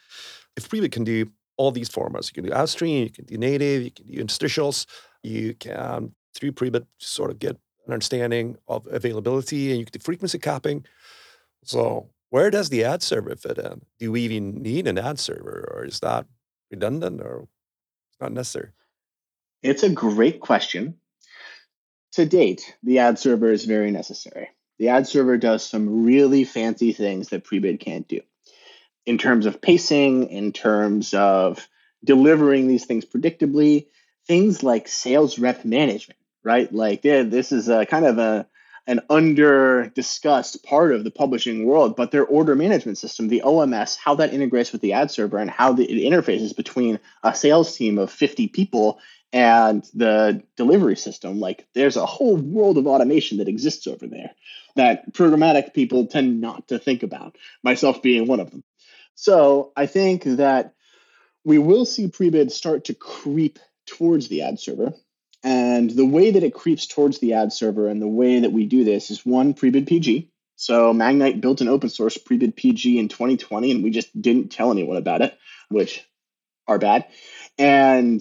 if 0.57 0.69
Prebid 0.69 0.93
can 0.93 1.05
do 1.05 1.31
all 1.57 1.71
these 1.71 1.89
formats. 1.89 2.31
You 2.31 2.43
can 2.43 2.51
do 2.51 2.57
outstream, 2.57 3.05
you 3.05 3.11
can 3.11 3.25
do 3.25 3.39
native, 3.39 3.83
you 3.83 3.91
can 3.91 4.07
do 4.07 4.23
interstitials, 4.23 4.87
you 5.23 5.55
can 5.55 6.15
through 6.35 6.53
Prebid 6.53 6.87
sort 6.99 7.31
of 7.31 7.39
get 7.39 7.57
an 7.87 7.93
understanding 7.93 8.57
of 8.67 8.87
availability 8.91 9.71
and 9.71 9.79
you 9.79 9.85
can 9.85 9.93
do 9.93 10.03
frequency 10.03 10.39
capping. 10.39 10.85
So 11.65 12.11
where 12.31 12.51
does 12.51 12.71
the 12.71 12.85
ad 12.85 13.03
server 13.03 13.37
fit 13.37 13.59
in? 13.59 13.83
Do 13.99 14.11
we 14.13 14.23
even 14.23 14.63
need 14.63 14.87
an 14.89 14.99
ad 14.99 15.19
server 15.19 15.71
or 15.73 15.85
is 15.85 16.01
that 16.01 16.27
redundant 16.71 17.21
or 17.21 17.47
not 18.21 18.33
necessary? 18.33 18.71
It's 19.63 19.83
a 19.83 19.91
great 19.91 20.41
question. 20.41 20.97
To 22.13 22.27
date, 22.27 22.77
the 22.83 22.99
ad 22.99 23.19
server 23.19 23.51
is 23.51 23.65
very 23.65 23.91
necessary. 23.91 24.49
The 24.79 24.89
ad 24.89 25.07
server 25.07 25.37
does 25.37 25.65
some 25.65 26.05
really 26.05 26.45
fancy 26.45 26.93
things 26.93 27.29
that 27.29 27.45
Prebid 27.45 27.81
can't 27.81 28.09
do 28.09 28.21
in 29.07 29.19
terms 29.19 29.47
of 29.47 29.61
pacing, 29.61 30.29
in 30.29 30.53
terms 30.53 31.15
of 31.15 31.69
delivering 32.03 32.69
these 32.69 32.87
things 32.87 33.05
predictably, 33.05 33.87
things 34.27 34.63
like 34.63 34.89
sales 34.89 35.39
rep 35.39 35.65
management, 35.65 36.19
right? 36.43 36.73
Like 36.73 37.03
this 37.03 37.53
is 37.53 37.69
a 37.69 37.87
kind 37.87 38.07
of 38.07 38.19
a 38.19 38.47
an 38.87 39.01
under 39.09 39.91
discussed 39.95 40.63
part 40.63 40.93
of 40.93 41.05
the 41.05 41.11
publishing 41.11 41.65
world, 41.65 41.97
but 41.97 42.11
their 42.11 42.27
order 42.27 42.55
management 42.55 42.99
system, 42.99 43.29
the 43.29 43.43
OMS, 43.45 43.97
how 43.97 44.15
that 44.17 44.35
integrates 44.35 44.73
with 44.73 44.83
the 44.83 44.93
ad 44.93 45.11
server 45.11 45.39
and 45.39 45.51
how 45.51 45.73
the, 45.73 45.85
it 45.85 46.11
interfaces 46.11 46.55
between 46.55 47.01
a 47.23 47.35
sales 47.35 47.75
team 47.77 47.99
of 47.99 48.11
50 48.11 48.49
people 48.49 49.01
and 49.33 49.85
the 49.95 50.43
delivery 50.57 50.97
system, 50.97 51.41
like 51.41 51.67
there's 51.75 51.97
a 51.97 52.07
whole 52.07 52.37
world 52.37 52.79
of 52.79 52.87
automation 52.87 53.39
that 53.39 53.49
exists 53.49 53.87
over 53.87 54.07
there 54.07 54.31
that 54.77 55.13
programmatic 55.13 55.75
people 55.75 56.07
tend 56.07 56.41
not 56.41 56.69
to 56.69 56.79
think 56.79 57.03
about, 57.03 57.37
myself 57.63 58.03
being 58.03 58.27
one 58.27 58.41
of 58.41 58.51
them. 58.51 58.65
So 59.15 59.73
I 59.77 59.87
think 59.87 60.25
that 60.25 60.75
we 61.45 61.59
will 61.59 61.85
see 61.85 62.09
Prebid 62.09 62.51
start 62.51 62.85
to 62.85 62.95
creep 62.95 63.59
towards 63.87 64.29
the 64.29 64.43
ad 64.43 64.59
server. 64.59 64.93
And 65.45 65.91
the 65.91 66.07
way 66.07 66.31
that 66.31 66.43
it 66.43 66.55
creeps 66.55 66.87
towards 66.87 67.19
the 67.19 67.35
ad 67.35 67.53
server 67.53 67.87
and 67.89 68.01
the 68.01 68.09
way 68.09 68.41
that 68.41 68.53
we 68.53 68.65
do 68.65 68.83
this 68.83 69.11
is 69.11 69.27
one 69.27 69.53
Prebid 69.53 69.87
PG. 69.87 70.31
So 70.57 70.95
Magnite 70.95 71.43
built 71.43 71.61
an 71.61 71.69
open 71.69 71.91
source 71.91 72.17
Prebid 72.17 72.57
PG 72.57 72.99
in 72.99 73.09
2020, 73.09 73.71
and 73.71 73.85
we 73.85 73.91
just 73.91 74.21
didn't 74.21 74.51
tell 74.51 74.71
anyone 74.71 74.97
about 74.97 75.21
it, 75.21 75.37
which 75.69 76.03
are 76.67 76.79
bad. 76.79 77.07
And 77.59 78.21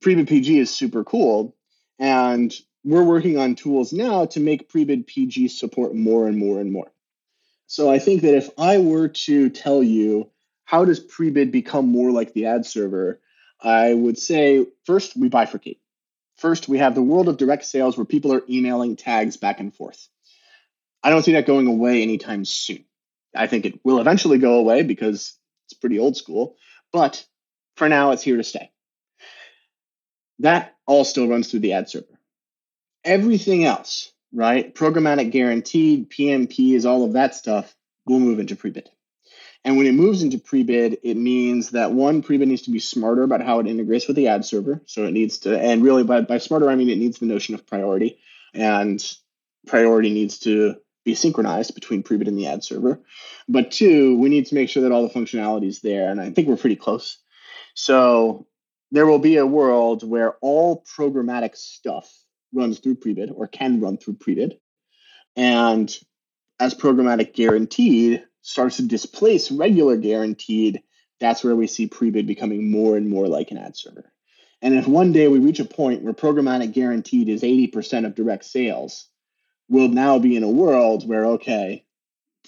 Prebid 0.00 0.28
PG 0.28 0.58
is 0.58 0.74
super 0.74 1.04
cool. 1.04 1.54
And 2.00 2.52
we're 2.84 3.04
working 3.04 3.38
on 3.38 3.54
tools 3.54 3.92
now 3.92 4.26
to 4.26 4.40
make 4.40 4.68
Prebid 4.68 5.06
PG 5.06 5.48
support 5.48 5.94
more 5.94 6.26
and 6.26 6.38
more 6.38 6.60
and 6.60 6.72
more. 6.72 6.90
So 7.66 7.90
I 7.90 8.00
think 8.00 8.22
that 8.22 8.34
if 8.34 8.50
I 8.58 8.78
were 8.78 9.08
to 9.08 9.50
tell 9.50 9.82
you 9.82 10.30
how 10.64 10.84
does 10.84 10.98
Prebid 10.98 11.52
become 11.52 11.86
more 11.86 12.10
like 12.10 12.32
the 12.32 12.46
ad 12.46 12.66
server, 12.66 13.20
I 13.60 13.92
would 13.92 14.18
say 14.18 14.66
first 14.86 15.16
we 15.16 15.28
bifurcate. 15.28 15.78
First, 16.38 16.68
we 16.68 16.78
have 16.78 16.94
the 16.94 17.02
world 17.02 17.28
of 17.28 17.36
direct 17.36 17.64
sales 17.64 17.96
where 17.96 18.04
people 18.04 18.32
are 18.32 18.42
emailing 18.48 18.96
tags 18.96 19.36
back 19.36 19.60
and 19.60 19.74
forth. 19.74 20.08
I 21.02 21.10
don't 21.10 21.22
see 21.22 21.32
that 21.32 21.46
going 21.46 21.66
away 21.66 22.02
anytime 22.02 22.44
soon. 22.44 22.84
I 23.34 23.46
think 23.46 23.66
it 23.66 23.80
will 23.84 24.00
eventually 24.00 24.38
go 24.38 24.54
away 24.54 24.82
because 24.82 25.34
it's 25.66 25.74
pretty 25.74 25.98
old 25.98 26.16
school, 26.16 26.56
but 26.92 27.24
for 27.76 27.88
now, 27.88 28.12
it's 28.12 28.22
here 28.22 28.36
to 28.36 28.44
stay. 28.44 28.70
That 30.40 30.74
all 30.86 31.04
still 31.04 31.28
runs 31.28 31.50
through 31.50 31.60
the 31.60 31.74
ad 31.74 31.90
server. 31.90 32.18
Everything 33.04 33.64
else, 33.64 34.10
right? 34.32 34.74
Programmatic 34.74 35.30
guaranteed, 35.30 36.10
PMP 36.10 36.74
is 36.74 36.86
all 36.86 37.04
of 37.04 37.12
that 37.12 37.34
stuff 37.34 37.74
We'll 38.08 38.20
move 38.20 38.40
into 38.40 38.56
Prebid. 38.56 38.86
And 39.64 39.76
when 39.76 39.86
it 39.86 39.92
moves 39.92 40.22
into 40.22 40.38
pre-bid, 40.38 40.98
it 41.02 41.16
means 41.16 41.70
that 41.70 41.92
one, 41.92 42.22
pre-bid 42.22 42.48
needs 42.48 42.62
to 42.62 42.70
be 42.70 42.78
smarter 42.78 43.22
about 43.22 43.42
how 43.42 43.58
it 43.58 43.66
integrates 43.66 44.06
with 44.06 44.16
the 44.16 44.28
ad 44.28 44.44
server. 44.44 44.80
So 44.86 45.04
it 45.04 45.12
needs 45.12 45.38
to, 45.38 45.58
and 45.58 45.82
really 45.82 46.04
by, 46.04 46.22
by 46.22 46.38
smarter, 46.38 46.70
I 46.70 46.76
mean 46.76 46.88
it 46.88 46.98
needs 46.98 47.18
the 47.18 47.26
notion 47.26 47.54
of 47.54 47.66
priority. 47.66 48.18
And 48.54 49.04
priority 49.66 50.10
needs 50.10 50.38
to 50.40 50.76
be 51.04 51.14
synchronized 51.14 51.74
between 51.74 52.02
pre-bid 52.02 52.28
and 52.28 52.38
the 52.38 52.46
ad 52.46 52.64
server. 52.64 53.00
But 53.48 53.70
two, 53.70 54.18
we 54.18 54.28
need 54.28 54.46
to 54.46 54.54
make 54.54 54.70
sure 54.70 54.84
that 54.84 54.92
all 54.92 55.06
the 55.06 55.14
functionality 55.14 55.66
is 55.68 55.80
there. 55.80 56.10
And 56.10 56.20
I 56.20 56.30
think 56.30 56.48
we're 56.48 56.56
pretty 56.56 56.76
close. 56.76 57.18
So 57.74 58.46
there 58.90 59.06
will 59.06 59.18
be 59.18 59.36
a 59.36 59.46
world 59.46 60.08
where 60.08 60.34
all 60.40 60.84
programmatic 60.96 61.56
stuff 61.56 62.10
runs 62.54 62.78
through 62.78 62.96
pre-bid 62.96 63.30
or 63.30 63.46
can 63.46 63.80
run 63.80 63.98
through 63.98 64.14
pre-bid. 64.14 64.58
And 65.36 65.94
as 66.58 66.74
programmatic 66.74 67.34
guaranteed 67.34 68.24
starts 68.48 68.76
to 68.76 68.82
displace 68.82 69.50
regular 69.50 69.94
guaranteed, 69.98 70.82
that's 71.20 71.44
where 71.44 71.54
we 71.54 71.66
see 71.66 71.86
pre-bid 71.86 72.26
becoming 72.26 72.70
more 72.70 72.96
and 72.96 73.06
more 73.06 73.28
like 73.28 73.50
an 73.50 73.58
ad 73.58 73.76
server. 73.76 74.10
And 74.62 74.74
if 74.74 74.88
one 74.88 75.12
day 75.12 75.28
we 75.28 75.38
reach 75.38 75.60
a 75.60 75.66
point 75.66 76.02
where 76.02 76.14
programmatic 76.14 76.72
guaranteed 76.72 77.28
is 77.28 77.42
80% 77.42 78.06
of 78.06 78.14
direct 78.14 78.46
sales, 78.46 79.06
we'll 79.68 79.90
now 79.90 80.18
be 80.18 80.34
in 80.34 80.44
a 80.44 80.50
world 80.50 81.06
where, 81.06 81.26
okay, 81.26 81.84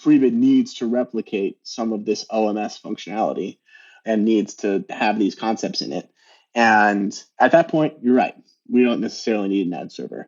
pre-bid 0.01 0.33
needs 0.33 0.73
to 0.75 0.87
replicate 0.87 1.59
some 1.61 1.93
of 1.93 2.03
this 2.03 2.25
OMS 2.31 2.81
functionality 2.81 3.59
and 4.03 4.25
needs 4.25 4.55
to 4.55 4.83
have 4.89 5.19
these 5.19 5.35
concepts 5.35 5.83
in 5.83 5.93
it. 5.93 6.09
And 6.55 7.13
at 7.39 7.51
that 7.51 7.67
point, 7.69 7.97
you're 8.01 8.15
right. 8.15 8.33
We 8.67 8.83
don't 8.83 9.01
necessarily 9.01 9.49
need 9.49 9.67
an 9.67 9.75
ad 9.75 9.91
server. 9.91 10.27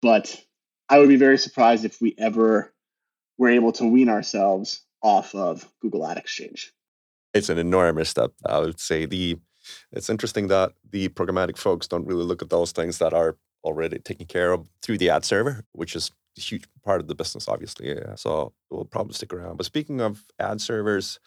But 0.00 0.42
I 0.88 0.98
would 0.98 1.10
be 1.10 1.16
very 1.16 1.36
surprised 1.36 1.84
if 1.84 2.00
we 2.00 2.14
ever 2.16 2.72
were 3.36 3.50
able 3.50 3.72
to 3.72 3.84
wean 3.84 4.08
ourselves 4.08 4.80
off 5.02 5.34
of 5.34 5.68
Google 5.80 6.06
Ad 6.06 6.18
Exchange. 6.18 6.72
It's 7.32 7.48
an 7.48 7.58
enormous 7.58 8.08
step, 8.08 8.32
I 8.46 8.58
would 8.58 8.80
say. 8.80 9.06
The 9.06 9.38
it's 9.92 10.10
interesting 10.10 10.48
that 10.48 10.72
the 10.90 11.08
programmatic 11.10 11.56
folks 11.56 11.86
don't 11.86 12.06
really 12.06 12.24
look 12.24 12.42
at 12.42 12.50
those 12.50 12.72
things 12.72 12.98
that 12.98 13.12
are 13.12 13.36
already 13.62 13.98
taken 13.98 14.26
care 14.26 14.52
of 14.52 14.68
through 14.82 14.98
the 14.98 15.10
ad 15.10 15.24
server, 15.24 15.64
which 15.72 15.94
is 15.94 16.10
a 16.38 16.40
huge 16.40 16.64
part 16.82 17.00
of 17.00 17.08
the 17.08 17.14
business, 17.14 17.46
obviously. 17.46 17.88
Yeah. 17.88 18.14
So 18.14 18.52
we'll 18.70 18.84
probably 18.84 19.14
stick 19.14 19.32
around. 19.32 19.56
But 19.56 19.66
speaking 19.66 20.00
of 20.00 20.24
ad 20.38 20.60
servers, 20.60 21.20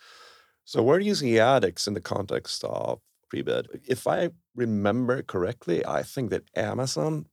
so 0.66 0.82
we're 0.82 1.00
using 1.00 1.30
Addix 1.30 1.88
in 1.88 1.94
the 1.94 2.02
context 2.02 2.64
of 2.64 3.00
pre-bid. 3.30 3.68
If 3.88 4.08
I 4.08 4.30
remember 4.56 5.22
correctly, 5.22 5.86
I 5.86 6.04
think 6.04 6.30
that 6.30 6.44
Amazon 6.56 7.28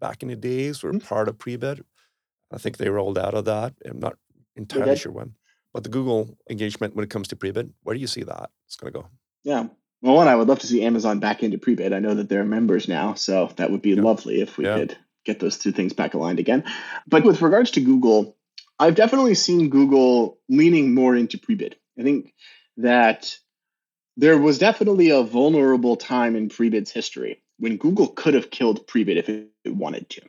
back 0.00 0.22
in 0.22 0.28
the 0.28 0.36
days 0.36 0.82
were 0.82 0.92
mm-hmm. 0.92 1.06
part 1.06 1.28
of 1.28 1.38
pre-bid. 1.38 1.84
I 2.52 2.58
think 2.58 2.76
they 2.76 2.90
rolled 2.90 3.18
out 3.18 3.34
of 3.34 3.46
that. 3.46 3.74
I'm 3.84 4.00
not 4.00 4.16
entirely 4.54 4.96
sure 4.96 5.12
when. 5.12 5.34
But 5.74 5.82
the 5.82 5.90
Google 5.90 6.38
engagement 6.48 6.94
when 6.94 7.02
it 7.02 7.10
comes 7.10 7.28
to 7.28 7.36
pre-bid, 7.36 7.74
where 7.82 7.94
do 7.94 8.00
you 8.00 8.06
see 8.06 8.22
that 8.22 8.50
it's 8.66 8.76
going 8.76 8.92
to 8.92 9.00
go? 9.00 9.08
Yeah. 9.42 9.66
Well, 10.00 10.14
one, 10.14 10.28
I 10.28 10.36
would 10.36 10.48
love 10.48 10.60
to 10.60 10.66
see 10.66 10.84
Amazon 10.84 11.18
back 11.18 11.42
into 11.42 11.58
pre-bid. 11.58 11.92
I 11.92 11.98
know 11.98 12.14
that 12.14 12.28
they're 12.28 12.44
members 12.44 12.88
now, 12.88 13.14
so 13.14 13.50
that 13.56 13.70
would 13.70 13.82
be 13.82 13.90
yeah. 13.90 14.02
lovely 14.02 14.40
if 14.40 14.56
we 14.56 14.64
yeah. 14.64 14.78
could 14.78 14.96
get 15.24 15.40
those 15.40 15.58
two 15.58 15.72
things 15.72 15.92
back 15.92 16.14
aligned 16.14 16.38
again. 16.38 16.64
But 17.08 17.24
with 17.24 17.42
regards 17.42 17.72
to 17.72 17.80
Google, 17.80 18.36
I've 18.78 18.94
definitely 18.94 19.34
seen 19.34 19.68
Google 19.68 20.38
leaning 20.48 20.94
more 20.94 21.16
into 21.16 21.38
pre-bid. 21.38 21.76
I 21.98 22.02
think 22.02 22.32
that 22.76 23.36
there 24.16 24.38
was 24.38 24.58
definitely 24.58 25.10
a 25.10 25.24
vulnerable 25.24 25.96
time 25.96 26.36
in 26.36 26.50
pre-bid's 26.50 26.92
history 26.92 27.42
when 27.58 27.78
Google 27.78 28.08
could 28.08 28.34
have 28.34 28.50
killed 28.50 28.86
pre-bid 28.86 29.16
if 29.16 29.28
it 29.28 29.74
wanted 29.74 30.08
to. 30.10 30.22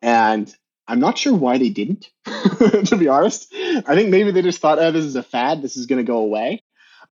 And 0.00 0.54
I'm 0.88 1.00
not 1.00 1.18
sure 1.18 1.34
why 1.34 1.58
they 1.58 1.70
didn't, 1.70 2.10
to 2.24 2.96
be 2.98 3.08
honest. 3.08 3.52
I 3.52 3.94
think 3.94 4.10
maybe 4.10 4.30
they 4.30 4.42
just 4.42 4.60
thought, 4.60 4.78
oh, 4.78 4.92
this 4.92 5.04
is 5.04 5.16
a 5.16 5.22
fad. 5.22 5.62
This 5.62 5.76
is 5.76 5.86
going 5.86 5.98
to 5.98 6.10
go 6.10 6.18
away. 6.18 6.62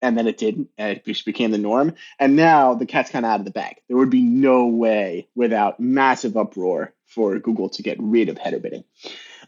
And 0.02 0.18
then 0.18 0.28
it 0.28 0.38
didn't. 0.38 0.70
And 0.78 0.98
it 0.98 1.26
became 1.26 1.52
the 1.52 1.58
norm. 1.58 1.94
And 2.20 2.36
now 2.36 2.74
the 2.74 2.86
cat's 2.86 3.12
kind 3.12 3.26
of 3.26 3.32
out 3.32 3.40
of 3.40 3.46
the 3.46 3.52
bag. 3.52 3.78
There 3.88 3.98
would 3.98 4.10
be 4.10 4.24
no 4.24 4.68
way 4.68 5.28
without 5.36 5.80
massive 5.80 6.36
uproar 6.36 6.94
for 7.06 7.38
Google 7.40 7.70
to 7.70 7.84
get 7.84 7.98
rid 8.00 8.30
of 8.30 8.38
header 8.38 8.60
bidding. 8.60 8.84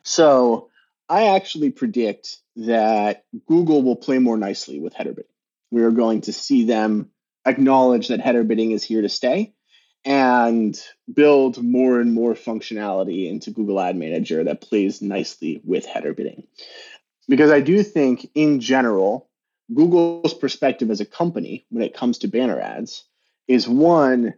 So 0.03 0.69
I 1.09 1.35
actually 1.35 1.71
predict 1.71 2.37
that 2.55 3.25
Google 3.47 3.81
will 3.81 3.95
play 3.95 4.19
more 4.19 4.37
nicely 4.37 4.79
with 4.79 4.93
header 4.93 5.13
bidding. 5.13 5.31
We 5.71 5.83
are 5.83 5.91
going 5.91 6.21
to 6.21 6.33
see 6.33 6.65
them 6.65 7.09
acknowledge 7.45 8.09
that 8.09 8.21
header 8.21 8.43
bidding 8.43 8.71
is 8.71 8.83
here 8.83 9.01
to 9.01 9.09
stay 9.09 9.53
and 10.05 10.79
build 11.11 11.63
more 11.63 11.99
and 11.99 12.13
more 12.13 12.33
functionality 12.33 13.29
into 13.29 13.51
Google 13.51 13.79
Ad 13.79 13.95
Manager 13.95 14.43
that 14.43 14.61
plays 14.61 15.01
nicely 15.01 15.61
with 15.63 15.85
header 15.85 16.13
bidding. 16.13 16.43
Because 17.27 17.51
I 17.51 17.61
do 17.61 17.83
think, 17.83 18.29
in 18.35 18.59
general, 18.59 19.29
Google's 19.73 20.33
perspective 20.33 20.91
as 20.91 20.99
a 20.99 21.05
company 21.05 21.65
when 21.69 21.83
it 21.83 21.93
comes 21.93 22.19
to 22.19 22.27
banner 22.27 22.59
ads 22.59 23.05
is 23.47 23.67
one, 23.67 24.33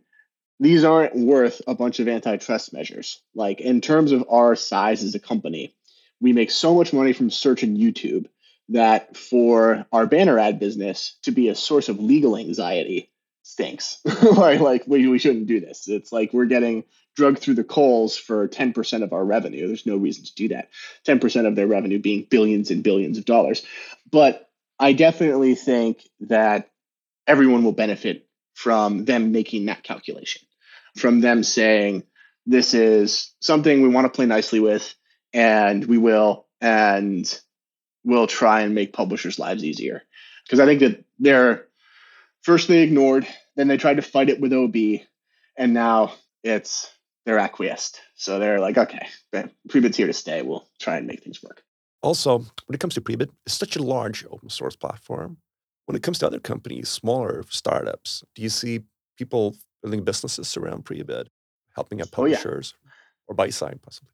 these 0.59 0.83
aren't 0.83 1.15
worth 1.15 1.61
a 1.67 1.73
bunch 1.73 1.99
of 1.99 2.07
antitrust 2.07 2.73
measures. 2.73 3.19
Like, 3.33 3.59
in 3.59 3.81
terms 3.81 4.11
of 4.11 4.25
our 4.29 4.55
size 4.55 5.03
as 5.03 5.15
a 5.15 5.19
company, 5.19 5.73
we 6.21 6.31
make 6.31 6.51
so 6.51 6.75
much 6.75 6.93
money 6.93 7.13
from 7.13 7.31
search 7.31 7.63
and 7.63 7.77
YouTube 7.77 8.27
that 8.69 9.17
for 9.17 9.85
our 9.91 10.07
banner 10.07 10.39
ad 10.39 10.59
business 10.59 11.17
to 11.23 11.31
be 11.31 11.49
a 11.49 11.55
source 11.55 11.89
of 11.89 11.99
legal 11.99 12.37
anxiety 12.37 13.11
stinks. 13.45 13.99
like, 14.23 14.59
like 14.59 14.83
we, 14.87 15.07
we 15.07 15.19
shouldn't 15.19 15.45
do 15.45 15.59
this. 15.59 15.87
It's 15.87 16.11
like 16.11 16.33
we're 16.33 16.45
getting 16.45 16.83
drugged 17.15 17.39
through 17.39 17.53
the 17.53 17.63
coals 17.63 18.17
for 18.17 18.47
10% 18.47 19.03
of 19.03 19.13
our 19.13 19.23
revenue. 19.23 19.67
There's 19.67 19.85
no 19.85 19.97
reason 19.97 20.25
to 20.25 20.33
do 20.33 20.47
that. 20.49 20.69
10% 21.07 21.47
of 21.47 21.55
their 21.55 21.67
revenue 21.67 21.99
being 21.99 22.27
billions 22.29 22.71
and 22.71 22.83
billions 22.83 23.19
of 23.19 23.25
dollars. 23.25 23.63
But 24.11 24.49
I 24.79 24.93
definitely 24.93 25.53
think 25.53 26.01
that 26.21 26.71
everyone 27.27 27.63
will 27.63 27.71
benefit 27.71 28.27
from 28.55 29.05
them 29.05 29.31
making 29.31 29.67
that 29.67 29.83
calculation, 29.83 30.41
from 30.97 31.21
them 31.21 31.43
saying, 31.43 32.03
this 32.47 32.73
is 32.73 33.31
something 33.39 33.81
we 33.81 33.89
want 33.89 34.05
to 34.05 34.15
play 34.15 34.25
nicely 34.25 34.59
with, 34.59 34.93
and 35.33 35.85
we 35.85 35.97
will, 35.97 36.47
and 36.61 37.41
we'll 38.03 38.27
try 38.27 38.61
and 38.61 38.73
make 38.73 38.91
publishers' 38.91 39.39
lives 39.39 39.63
easier. 39.63 40.01
Because 40.45 40.59
I 40.59 40.65
think 40.65 40.79
that 40.79 41.03
they're 41.19 41.67
first 42.45 42.67
they 42.67 42.83
ignored, 42.83 43.27
then 43.55 43.67
they 43.67 43.77
tried 43.77 43.95
to 43.95 44.03
fight 44.03 44.29
it 44.29 44.39
with 44.39 44.53
OB, 44.53 44.75
and 45.57 45.73
now 45.73 46.13
it's 46.43 46.91
they're 47.25 47.39
acquiesced. 47.39 47.99
So 48.15 48.37
they're 48.37 48.59
like, 48.59 48.77
okay, 48.77 49.07
Prebid's 49.67 49.97
here 49.97 50.05
to 50.05 50.13
stay. 50.13 50.43
We'll 50.43 50.67
try 50.79 50.97
and 50.97 51.07
make 51.07 51.23
things 51.23 51.41
work. 51.41 51.63
Also, 52.03 52.37
when 52.37 52.75
it 52.75 52.79
comes 52.79 52.93
to 52.93 53.01
Prebid, 53.01 53.29
it's 53.47 53.55
such 53.55 53.75
a 53.75 53.81
large 53.81 54.25
open 54.29 54.49
source 54.49 54.75
platform. 54.75 55.37
When 55.87 55.95
it 55.95 56.03
comes 56.03 56.19
to 56.19 56.27
other 56.27 56.39
companies, 56.39 56.87
smaller 56.87 57.43
startups, 57.49 58.23
do 58.35 58.43
you 58.43 58.49
see 58.49 58.81
people 59.17 59.55
building 59.81 60.03
businesses 60.03 60.55
around 60.55 60.85
Prebid, 60.85 61.27
helping 61.73 61.99
out 61.99 62.11
publishers 62.11 62.75
oh, 62.75 62.79
yeah. 62.85 62.91
or 63.27 63.35
buy 63.35 63.49
side 63.49 63.79
possibly? 63.81 64.11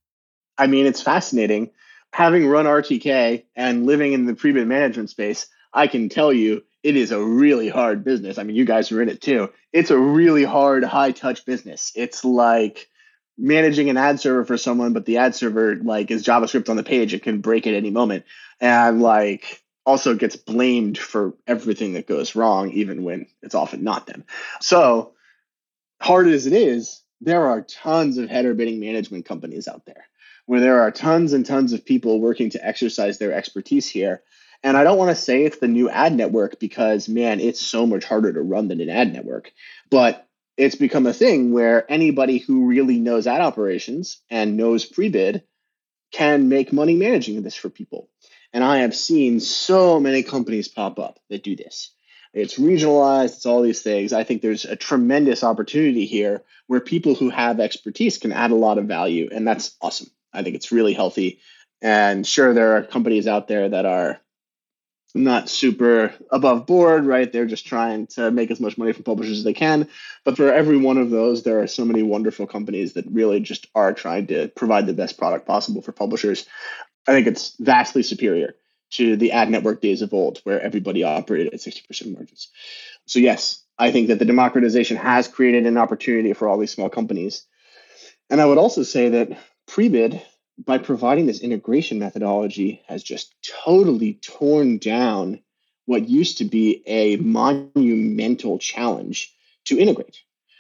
I 0.58 0.68
mean, 0.68 0.86
it's 0.86 1.02
fascinating. 1.02 1.72
Having 2.14 2.48
run 2.48 2.66
RTK 2.66 3.44
and 3.58 3.86
living 3.86 4.14
in 4.14 4.26
the 4.26 4.34
Prebid 4.34 4.68
management 4.68 5.10
space, 5.10 5.48
I 5.74 5.88
can 5.88 6.08
tell 6.08 6.32
you 6.32 6.64
it 6.84 6.96
is 6.96 7.12
a 7.12 7.24
really 7.24 7.70
hard 7.70 8.04
business. 8.04 8.38
I 8.38 8.44
mean, 8.44 8.56
you 8.56 8.66
guys 8.66 8.92
are 8.92 9.02
in 9.02 9.10
it 9.10 9.22
too. 9.22 9.50
It's 9.72 9.92
a 9.92 9.98
really 9.98 10.44
hard, 10.44 10.84
high 10.84 11.12
touch 11.12 11.46
business. 11.46 11.92
It's 11.96 12.26
like 12.26 12.90
managing 13.38 13.90
an 13.90 13.98
ad 13.98 14.20
server 14.20 14.46
for 14.46 14.58
someone, 14.58 14.94
but 14.94 15.06
the 15.06 15.18
ad 15.18 15.36
server 15.36 15.76
like 15.76 16.12
is 16.12 16.24
JavaScript 16.24 16.70
on 16.70 16.78
the 16.78 16.84
page. 16.84 17.14
It 17.14 17.24
can 17.24 17.42
break 17.42 17.68
at 17.68 17.74
any 17.74 17.92
moment. 17.92 18.26
And 18.60 19.02
like 19.02 19.62
also 19.86 20.16
gets 20.16 20.36
blamed 20.36 20.98
for 20.98 21.34
everything 21.48 21.94
that 21.94 22.08
goes 22.08 22.36
wrong, 22.36 22.72
even 22.72 23.04
when 23.04 23.28
it's 23.42 23.56
often 23.56 23.84
not 23.84 24.08
them. 24.08 24.24
So 24.60 25.14
hard 26.00 26.28
as 26.28 26.46
it 26.46 26.54
is, 26.54 27.02
there 27.20 27.48
are 27.48 27.62
tons 27.62 28.18
of 28.18 28.30
header 28.30 28.54
bidding 28.54 28.80
management 28.80 29.26
companies 29.26 29.68
out 29.68 29.86
there 29.86 30.06
where 30.48 30.60
there 30.60 30.82
are 30.82 30.92
tons 30.92 31.34
and 31.34 31.46
tons 31.46 31.74
of 31.74 31.86
people 31.86 32.20
working 32.20 32.50
to 32.50 32.66
exercise 32.66 33.20
their 33.20 33.34
expertise 33.34 33.88
here 33.88 34.22
and 34.64 34.78
I 34.78 34.84
don't 34.84 34.98
want 34.98 35.10
to 35.10 35.22
say 35.22 35.44
it's 35.44 35.58
the 35.58 35.68
new 35.68 35.90
ad 35.90 36.14
network 36.14 36.60
because, 36.60 37.10
man, 37.10 37.40
it's 37.40 37.62
so 37.62 37.86
much 37.86 38.06
harder 38.06 38.32
to 38.34 38.42
run 38.42 38.68
than 38.68 38.82
an 38.82 38.90
ad 38.90 39.12
network. 39.12 39.52
But 39.90 40.28
it's 40.58 40.76
become 40.76 41.08
a 41.08 41.14
thing 41.14 41.52
where 41.52 41.90
anybody 41.92 42.38
who 42.38 42.68
really 42.68 43.00
knows 43.00 43.26
ad 43.26 43.42
operations 43.42 44.20
and 44.30 44.58
knows 44.58 44.86
pre 44.86 45.10
bid 45.10 45.44
can 46.12 46.50
make 46.50 46.74
money 46.74 46.96
managing 46.96 47.42
this 47.42 47.56
for 47.56 47.70
people. 47.70 48.10
And 48.54 48.64
I 48.64 48.80
have 48.80 48.96
seen 48.96 49.40
so 49.40 50.00
many 50.00 50.24
companies 50.24 50.68
pop 50.68 51.00
up 51.00 51.20
that 51.30 51.44
do 51.44 51.56
this. 51.56 51.92
It's 52.34 52.60
regionalized, 52.60 53.38
it's 53.38 53.46
all 53.46 53.62
these 53.62 53.82
things. 53.82 54.14
I 54.14 54.24
think 54.24 54.42
there's 54.42 54.66
a 54.66 54.76
tremendous 54.76 55.44
opportunity 55.44 56.06
here 56.06 56.44
where 56.68 56.80
people 56.80 57.16
who 57.16 57.30
have 57.30 57.60
expertise 57.60 58.18
can 58.18 58.32
add 58.32 58.52
a 58.52 58.56
lot 58.56 58.78
of 58.78 58.86
value. 58.86 59.30
And 59.32 59.48
that's 59.48 59.76
awesome. 59.82 60.10
I 60.32 60.44
think 60.44 60.56
it's 60.56 60.72
really 60.72 60.94
healthy. 60.94 61.40
And 61.82 62.26
sure, 62.26 62.54
there 62.54 62.78
are 62.78 62.84
companies 62.84 63.28
out 63.28 63.48
there 63.48 63.68
that 63.70 63.86
are 63.86 64.22
not 65.14 65.50
super 65.50 66.14
above 66.30 66.66
board, 66.66 67.06
right? 67.06 67.32
They're 67.32 67.46
just 67.46 67.66
trying 67.66 68.08
to 68.08 68.32
make 68.32 68.52
as 68.52 68.60
much 68.60 68.78
money 68.78 68.94
from 68.94 69.04
publishers 69.04 69.40
as 69.40 69.44
they 69.44 69.54
can. 69.54 69.88
But 70.24 70.38
for 70.38 70.52
every 70.52 70.78
one 70.78 70.98
of 70.98 71.10
those, 71.10 71.44
there 71.44 71.62
are 71.62 71.68
so 71.68 71.86
many 71.86 72.04
wonderful 72.04 72.48
companies 72.48 72.94
that 72.94 73.06
really 73.10 73.40
just 73.40 73.68
are 73.76 73.94
trying 73.94 74.28
to 74.28 74.48
provide 74.50 74.88
the 74.88 74.94
best 74.94 75.18
product 75.18 75.46
possible 75.46 75.82
for 75.82 75.92
publishers. 75.92 76.46
I 77.08 77.14
think 77.14 77.28
it's 77.28 77.56
vastly 77.60 78.04
superior 78.04 78.56
to 78.92 79.16
the 79.16 79.32
ad 79.32 79.50
network 79.50 79.82
days 79.82 80.02
of 80.02 80.14
old 80.14 80.40
where 80.44 80.62
everybody 80.62 81.04
operated 81.04 81.54
at 81.54 81.60
60% 81.60 82.14
margins. 82.14 82.50
So, 83.06 83.20
yes, 83.20 83.64
I 83.78 83.92
think 83.92 84.10
that 84.10 84.20
the 84.20 84.26
democratization 84.26 84.98
has 84.98 85.28
created 85.28 85.66
an 85.66 85.78
opportunity 85.78 86.34
for 86.34 86.48
all 86.48 86.58
these 86.58 86.72
small 86.72 86.90
companies. 86.90 87.46
And 88.30 88.40
I 88.40 88.46
would 88.46 88.58
also 88.58 88.84
say 88.84 89.10
that 89.10 89.38
Prebid, 89.68 90.22
by 90.58 90.78
providing 90.78 91.26
this 91.26 91.42
integration 91.42 92.00
methodology, 92.00 92.82
has 92.88 93.04
just 93.04 93.34
totally 93.66 94.16
torn 94.16 94.78
down 94.78 95.42
what 95.86 96.08
used 96.08 96.38
to 96.40 96.46
be 96.46 96.84
a 96.86 97.18
monumental 97.18 98.60
challenge 98.60 99.34
to 99.66 99.80
integrate. 99.80 100.20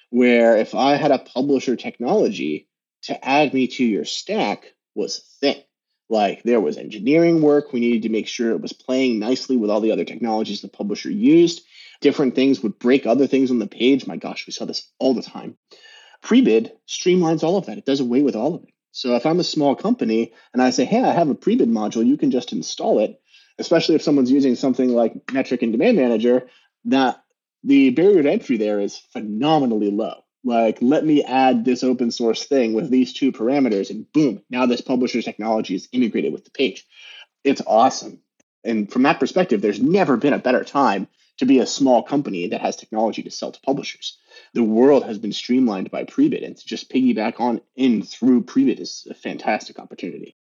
Where 0.10 0.57
if 0.57 0.75
I 0.75 0.95
had 0.95 1.12
a 1.12 1.19
publisher 1.19 1.75
technology 1.75 2.67
to 3.03 3.25
add 3.25 3.53
me 3.53 3.67
to 3.67 3.83
your 3.83 4.05
stack 4.05 4.65
was 4.95 5.17
a 5.17 5.21
thing. 5.39 5.63
Like 6.10 6.43
there 6.43 6.60
was 6.60 6.77
engineering 6.77 7.41
work. 7.41 7.71
We 7.71 7.79
needed 7.79 8.03
to 8.03 8.10
make 8.10 8.27
sure 8.27 8.51
it 8.51 8.62
was 8.62 8.74
playing 8.74 9.19
nicely 9.19 9.55
with 9.55 9.69
all 9.69 9.79
the 9.79 9.93
other 9.93 10.03
technologies 10.03 10.62
the 10.62 10.67
publisher 10.67 11.10
used. 11.10 11.62
Different 12.01 12.36
things 12.36 12.62
would 12.62 12.79
break 12.79 13.05
other 13.05 13.27
things 13.27 13.51
on 13.51 13.60
the 13.60 13.67
page. 13.67 14.05
My 14.05 14.17
gosh, 14.17 14.45
we 14.45 14.51
saw 14.51 14.65
this 14.65 14.91
all 15.00 15.13
the 15.13 15.21
time. 15.21 15.57
Prebid 16.21 16.71
streamlines 16.88 17.43
all 17.43 17.57
of 17.57 17.67
that. 17.67 17.77
It 17.77 17.86
does 17.86 18.01
away 18.01 18.21
with 18.21 18.36
all 18.36 18.55
of 18.55 18.63
it. 18.63 18.71
So 18.91 19.15
if 19.15 19.25
I'm 19.25 19.39
a 19.39 19.43
small 19.43 19.75
company 19.75 20.33
and 20.53 20.62
I 20.62 20.69
say, 20.69 20.86
hey, 20.86 21.01
I 21.01 21.12
have 21.13 21.29
a 21.29 21.36
Prebid 21.36 21.71
module, 21.71 22.05
you 22.05 22.17
can 22.17 22.31
just 22.31 22.51
install 22.51 23.00
it, 23.00 23.21
especially 23.57 23.95
if 23.95 24.01
someone's 24.01 24.31
using 24.31 24.55
something 24.55 24.89
like 24.89 25.31
Metric 25.31 25.62
and 25.62 25.71
Demand 25.71 25.98
Manager, 25.98 26.48
that 26.86 27.24
the 27.63 27.91
barrier 27.91 28.24
to 28.24 28.31
entry 28.31 28.57
there 28.57 28.79
is 28.79 28.98
phenomenally 28.98 29.91
low. 29.91 30.24
Like 30.43 30.79
let 30.81 31.05
me 31.05 31.24
add 31.24 31.63
this 31.63 31.83
open 31.83 32.12
source 32.12 32.45
thing 32.45 32.74
with 32.74 32.89
these 32.89 33.13
two 33.13 33.31
parameters 33.31 33.91
and 33.91 34.12
boom 34.12 34.41
now 34.50 34.65
this 34.65 34.81
publisher's 34.81 35.25
technology 35.25 35.75
is 35.75 35.88
integrated 35.91 36.33
with 36.33 36.45
the 36.45 36.51
page. 36.51 36.86
It's 37.43 37.62
awesome. 37.65 38.21
And 38.63 38.91
from 38.91 39.03
that 39.03 39.19
perspective 39.19 39.62
there's 39.62 39.79
never 39.79 40.17
been 40.17 40.33
a 40.33 40.39
better 40.39 40.63
time 40.63 41.07
to 41.38 41.45
be 41.45 41.60
a 41.60 41.67
small 41.67 42.01
company 42.01 42.48
that 42.48 42.62
has 42.62 42.75
technology 42.75 43.21
to 43.24 43.31
sell 43.31 43.51
to 43.51 43.62
publishers 43.62 44.17
the 44.53 44.63
world 44.63 45.03
has 45.03 45.17
been 45.17 45.34
streamlined 45.34 45.91
by 45.91 46.03
prebid 46.03 46.46
and 46.46 46.58
to 46.58 46.65
just 46.65 46.91
piggyback 46.91 47.39
on 47.39 47.62
in 47.75 48.03
through 48.03 48.43
prebid 48.43 48.79
is 48.79 49.08
a 49.10 49.13
fantastic 49.13 49.79
opportunity 49.79 50.36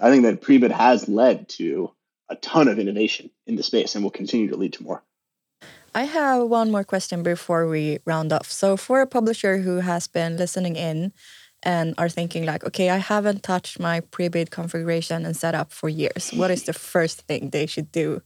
i 0.00 0.10
think 0.10 0.22
that 0.22 0.40
prebid 0.40 0.70
has 0.70 1.08
led 1.08 1.48
to 1.48 1.90
a 2.28 2.36
ton 2.36 2.68
of 2.68 2.78
innovation 2.78 3.30
in 3.46 3.56
the 3.56 3.62
space 3.62 3.94
and 3.94 4.02
will 4.02 4.10
continue 4.10 4.48
to 4.48 4.56
lead 4.56 4.72
to 4.72 4.82
more 4.82 5.02
I 5.96 6.04
have 6.04 6.48
one 6.48 6.72
more 6.72 6.82
question 6.82 7.22
before 7.22 7.68
we 7.68 8.00
round 8.04 8.32
off. 8.32 8.50
So, 8.50 8.76
for 8.76 9.00
a 9.00 9.06
publisher 9.06 9.58
who 9.58 9.76
has 9.76 10.08
been 10.08 10.36
listening 10.36 10.74
in 10.74 11.12
and 11.62 11.94
are 11.98 12.08
thinking 12.08 12.44
like, 12.44 12.64
okay, 12.64 12.90
I 12.90 12.98
haven't 12.98 13.42
touched 13.42 13.80
my 13.80 14.00
pre-bid 14.00 14.50
configuration 14.50 15.24
and 15.24 15.36
setup 15.36 15.72
for 15.72 15.88
years. 15.88 16.30
What 16.34 16.50
is 16.50 16.64
the 16.64 16.72
first 16.72 17.22
thing 17.22 17.50
they 17.50 17.66
should 17.66 17.90
do 17.90 18.22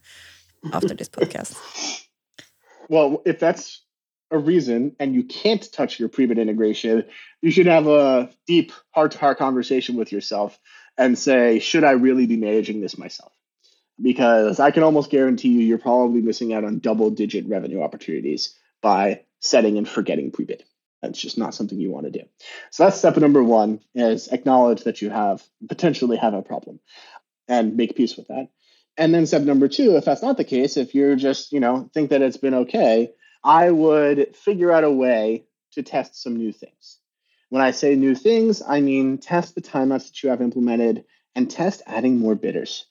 after 0.72 0.94
this 0.94 1.08
podcast? 1.08 1.56
Well, 2.88 3.22
if 3.24 3.38
that's 3.38 3.82
a 4.30 4.38
reason 4.38 4.94
and 4.98 5.14
you 5.14 5.24
can't 5.24 5.72
touch 5.72 5.98
your 5.98 6.08
pre-bid 6.08 6.38
integration, 6.38 7.04
you 7.40 7.50
should 7.50 7.66
have 7.66 7.86
a 7.86 8.30
deep 8.46 8.72
heart-to-heart 8.90 9.38
conversation 9.38 9.96
with 9.96 10.12
yourself 10.12 10.58
and 10.96 11.18
say, 11.18 11.60
should 11.60 11.84
I 11.84 11.92
really 11.92 12.26
be 12.26 12.36
managing 12.36 12.80
this 12.80 12.98
myself? 12.98 13.32
because 14.00 14.60
I 14.60 14.70
can 14.70 14.82
almost 14.82 15.10
guarantee 15.10 15.48
you 15.48 15.60
you're 15.60 15.78
probably 15.78 16.20
missing 16.20 16.52
out 16.52 16.64
on 16.64 16.78
double 16.78 17.10
digit 17.10 17.48
revenue 17.48 17.82
opportunities 17.82 18.54
by 18.80 19.22
setting 19.40 19.78
and 19.78 19.88
forgetting 19.88 20.30
pre-bid. 20.30 20.64
That's 21.02 21.20
just 21.20 21.38
not 21.38 21.54
something 21.54 21.78
you 21.78 21.90
want 21.90 22.06
to 22.06 22.12
do. 22.12 22.24
So 22.70 22.84
that's 22.84 22.98
step 22.98 23.16
number 23.16 23.42
one 23.42 23.80
is 23.94 24.28
acknowledge 24.28 24.84
that 24.84 25.00
you 25.00 25.10
have 25.10 25.42
potentially 25.68 26.16
have 26.16 26.34
a 26.34 26.42
problem 26.42 26.80
and 27.46 27.76
make 27.76 27.96
peace 27.96 28.16
with 28.16 28.28
that. 28.28 28.48
And 28.96 29.14
then 29.14 29.26
step 29.26 29.42
number 29.42 29.68
two, 29.68 29.96
if 29.96 30.04
that's 30.04 30.22
not 30.22 30.36
the 30.36 30.44
case, 30.44 30.76
if 30.76 30.94
you're 30.94 31.14
just, 31.14 31.52
you 31.52 31.60
know, 31.60 31.88
think 31.94 32.10
that 32.10 32.22
it's 32.22 32.36
been 32.36 32.54
okay, 32.54 33.10
I 33.42 33.70
would 33.70 34.34
figure 34.36 34.72
out 34.72 34.84
a 34.84 34.90
way 34.90 35.44
to 35.72 35.82
test 35.82 36.20
some 36.20 36.36
new 36.36 36.52
things. 36.52 36.98
When 37.50 37.62
I 37.62 37.70
say 37.70 37.94
new 37.94 38.14
things, 38.14 38.62
I 38.66 38.80
mean 38.80 39.18
test 39.18 39.54
the 39.54 39.62
timeouts 39.62 40.08
that 40.08 40.22
you 40.22 40.30
have 40.30 40.42
implemented 40.42 41.04
and 41.34 41.50
test 41.50 41.82
adding 41.86 42.18
more 42.18 42.34
bidders. 42.34 42.84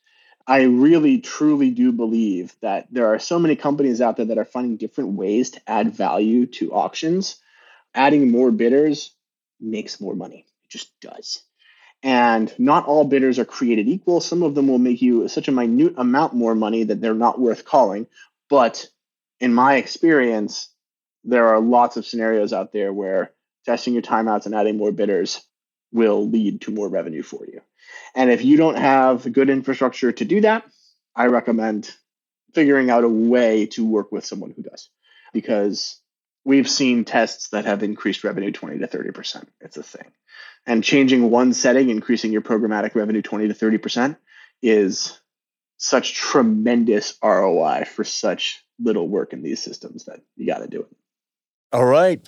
I 0.48 0.64
really 0.64 1.20
truly 1.20 1.72
do 1.72 1.92
believe 1.92 2.56
that 2.62 2.88
there 2.90 3.14
are 3.14 3.20
so 3.20 3.38
many 3.38 3.58
companies 3.58 4.00
out 4.00 4.16
there 4.16 4.28
that 4.28 4.38
are 4.38 4.46
finding 4.46 4.78
different 4.78 5.12
ways 5.12 5.52
to 5.52 5.62
add 5.68 5.94
value 5.94 6.46
to 6.46 6.74
auctions. 6.74 7.36
Adding 7.94 8.32
more 8.32 8.52
bidders 8.52 9.12
makes 9.60 10.00
more 10.00 10.16
money. 10.16 10.46
It 10.64 10.70
just 10.70 10.98
does. 11.02 11.44
And 12.02 12.54
not 12.58 12.86
all 12.86 13.04
bidders 13.04 13.40
are 13.40 13.46
created 13.46 13.90
equal. 13.90 14.22
Some 14.22 14.44
of 14.44 14.56
them 14.56 14.68
will 14.68 14.80
make 14.80 15.02
you 15.02 15.28
such 15.28 15.50
a 15.50 15.52
minute 15.52 15.96
amount 15.98 16.34
more 16.34 16.56
money 16.56 16.86
that 16.86 17.02
they're 17.02 17.14
not 17.14 17.40
worth 17.40 17.66
calling. 17.66 18.08
But 18.50 18.88
in 19.40 19.54
my 19.54 19.76
experience, 19.76 20.70
there 21.24 21.48
are 21.48 21.60
lots 21.60 21.98
of 21.98 22.06
scenarios 22.06 22.54
out 22.54 22.72
there 22.72 22.94
where 22.94 23.32
testing 23.66 23.94
your 23.94 24.02
timeouts 24.02 24.46
and 24.46 24.56
adding 24.56 24.78
more 24.78 24.92
bidders 24.92 25.42
will 25.92 26.28
lead 26.28 26.62
to 26.62 26.72
more 26.72 26.90
revenue 26.90 27.24
for 27.24 27.46
you. 27.46 27.62
And 28.16 28.32
if 28.32 28.44
you 28.44 28.58
don't 28.58 28.78
have 28.78 29.32
good 29.32 29.50
infrastructure 29.50 30.12
to 30.12 30.26
do 30.26 30.42
that, 30.42 30.64
I 31.16 31.28
recommend 31.28 31.94
figuring 32.54 32.90
out 32.90 33.04
a 33.04 33.10
way 33.10 33.68
to 33.68 33.86
work 33.86 34.12
with 34.12 34.26
someone 34.26 34.52
who 34.56 34.64
does 34.64 34.90
because 35.34 36.00
we've 36.44 36.70
seen 36.70 37.06
tests 37.06 37.50
that 37.50 37.66
have 37.66 37.84
increased 37.84 38.24
revenue 38.24 38.52
20 38.52 38.80
to 38.80 38.88
30%. 38.88 39.46
It's 39.62 39.78
a 39.78 39.84
thing. 39.84 40.12
And 40.66 40.84
changing 40.84 41.30
one 41.30 41.54
setting, 41.54 41.90
increasing 41.90 42.32
your 42.32 42.42
programmatic 42.42 42.96
revenue 42.96 43.22
20 43.22 43.50
to 43.50 43.54
30% 43.54 44.18
is 44.62 45.20
such 45.78 46.14
tremendous 46.14 47.18
ROI 47.24 47.86
for 47.86 48.04
such 48.04 48.64
little 48.80 49.08
work 49.08 49.34
in 49.34 49.42
these 49.42 49.62
systems 49.62 50.06
that 50.06 50.22
you 50.36 50.46
got 50.46 50.60
to 50.60 50.68
do 50.68 50.82
it. 50.82 50.88
All 51.74 51.86
right. 51.86 52.26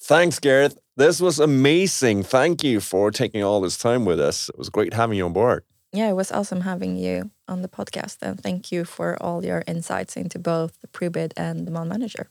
Thanks, 0.00 0.38
Gareth. 0.38 0.78
This 0.96 1.20
was 1.20 1.38
amazing. 1.38 2.22
Thank 2.22 2.64
you 2.64 2.80
for 2.80 3.10
taking 3.10 3.42
all 3.42 3.60
this 3.60 3.76
time 3.76 4.04
with 4.04 4.18
us. 4.18 4.48
It 4.48 4.58
was 4.58 4.70
great 4.70 4.94
having 4.94 5.18
you 5.18 5.26
on 5.26 5.32
board. 5.32 5.64
Yeah, 5.92 6.10
it 6.10 6.14
was 6.14 6.32
awesome 6.32 6.62
having 6.62 6.96
you 6.96 7.30
on 7.46 7.62
the 7.62 7.68
podcast. 7.68 8.18
And 8.22 8.40
thank 8.40 8.72
you 8.72 8.84
for 8.84 9.16
all 9.22 9.44
your 9.44 9.62
insights 9.66 10.16
into 10.16 10.38
both 10.38 10.80
the 10.80 10.88
pre-bid 10.88 11.34
and 11.36 11.64
Demand 11.64 11.88
Manager. 11.88 12.28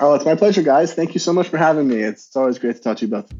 Oh, 0.00 0.14
it's 0.14 0.24
my 0.24 0.34
pleasure, 0.34 0.62
guys. 0.62 0.94
Thank 0.94 1.14
you 1.14 1.20
so 1.20 1.32
much 1.32 1.48
for 1.48 1.58
having 1.58 1.88
me. 1.88 1.96
It's, 1.96 2.26
it's 2.26 2.36
always 2.36 2.58
great 2.58 2.76
to 2.76 2.82
talk 2.82 2.98
to 2.98 3.06
you 3.06 3.10
both. 3.10 3.32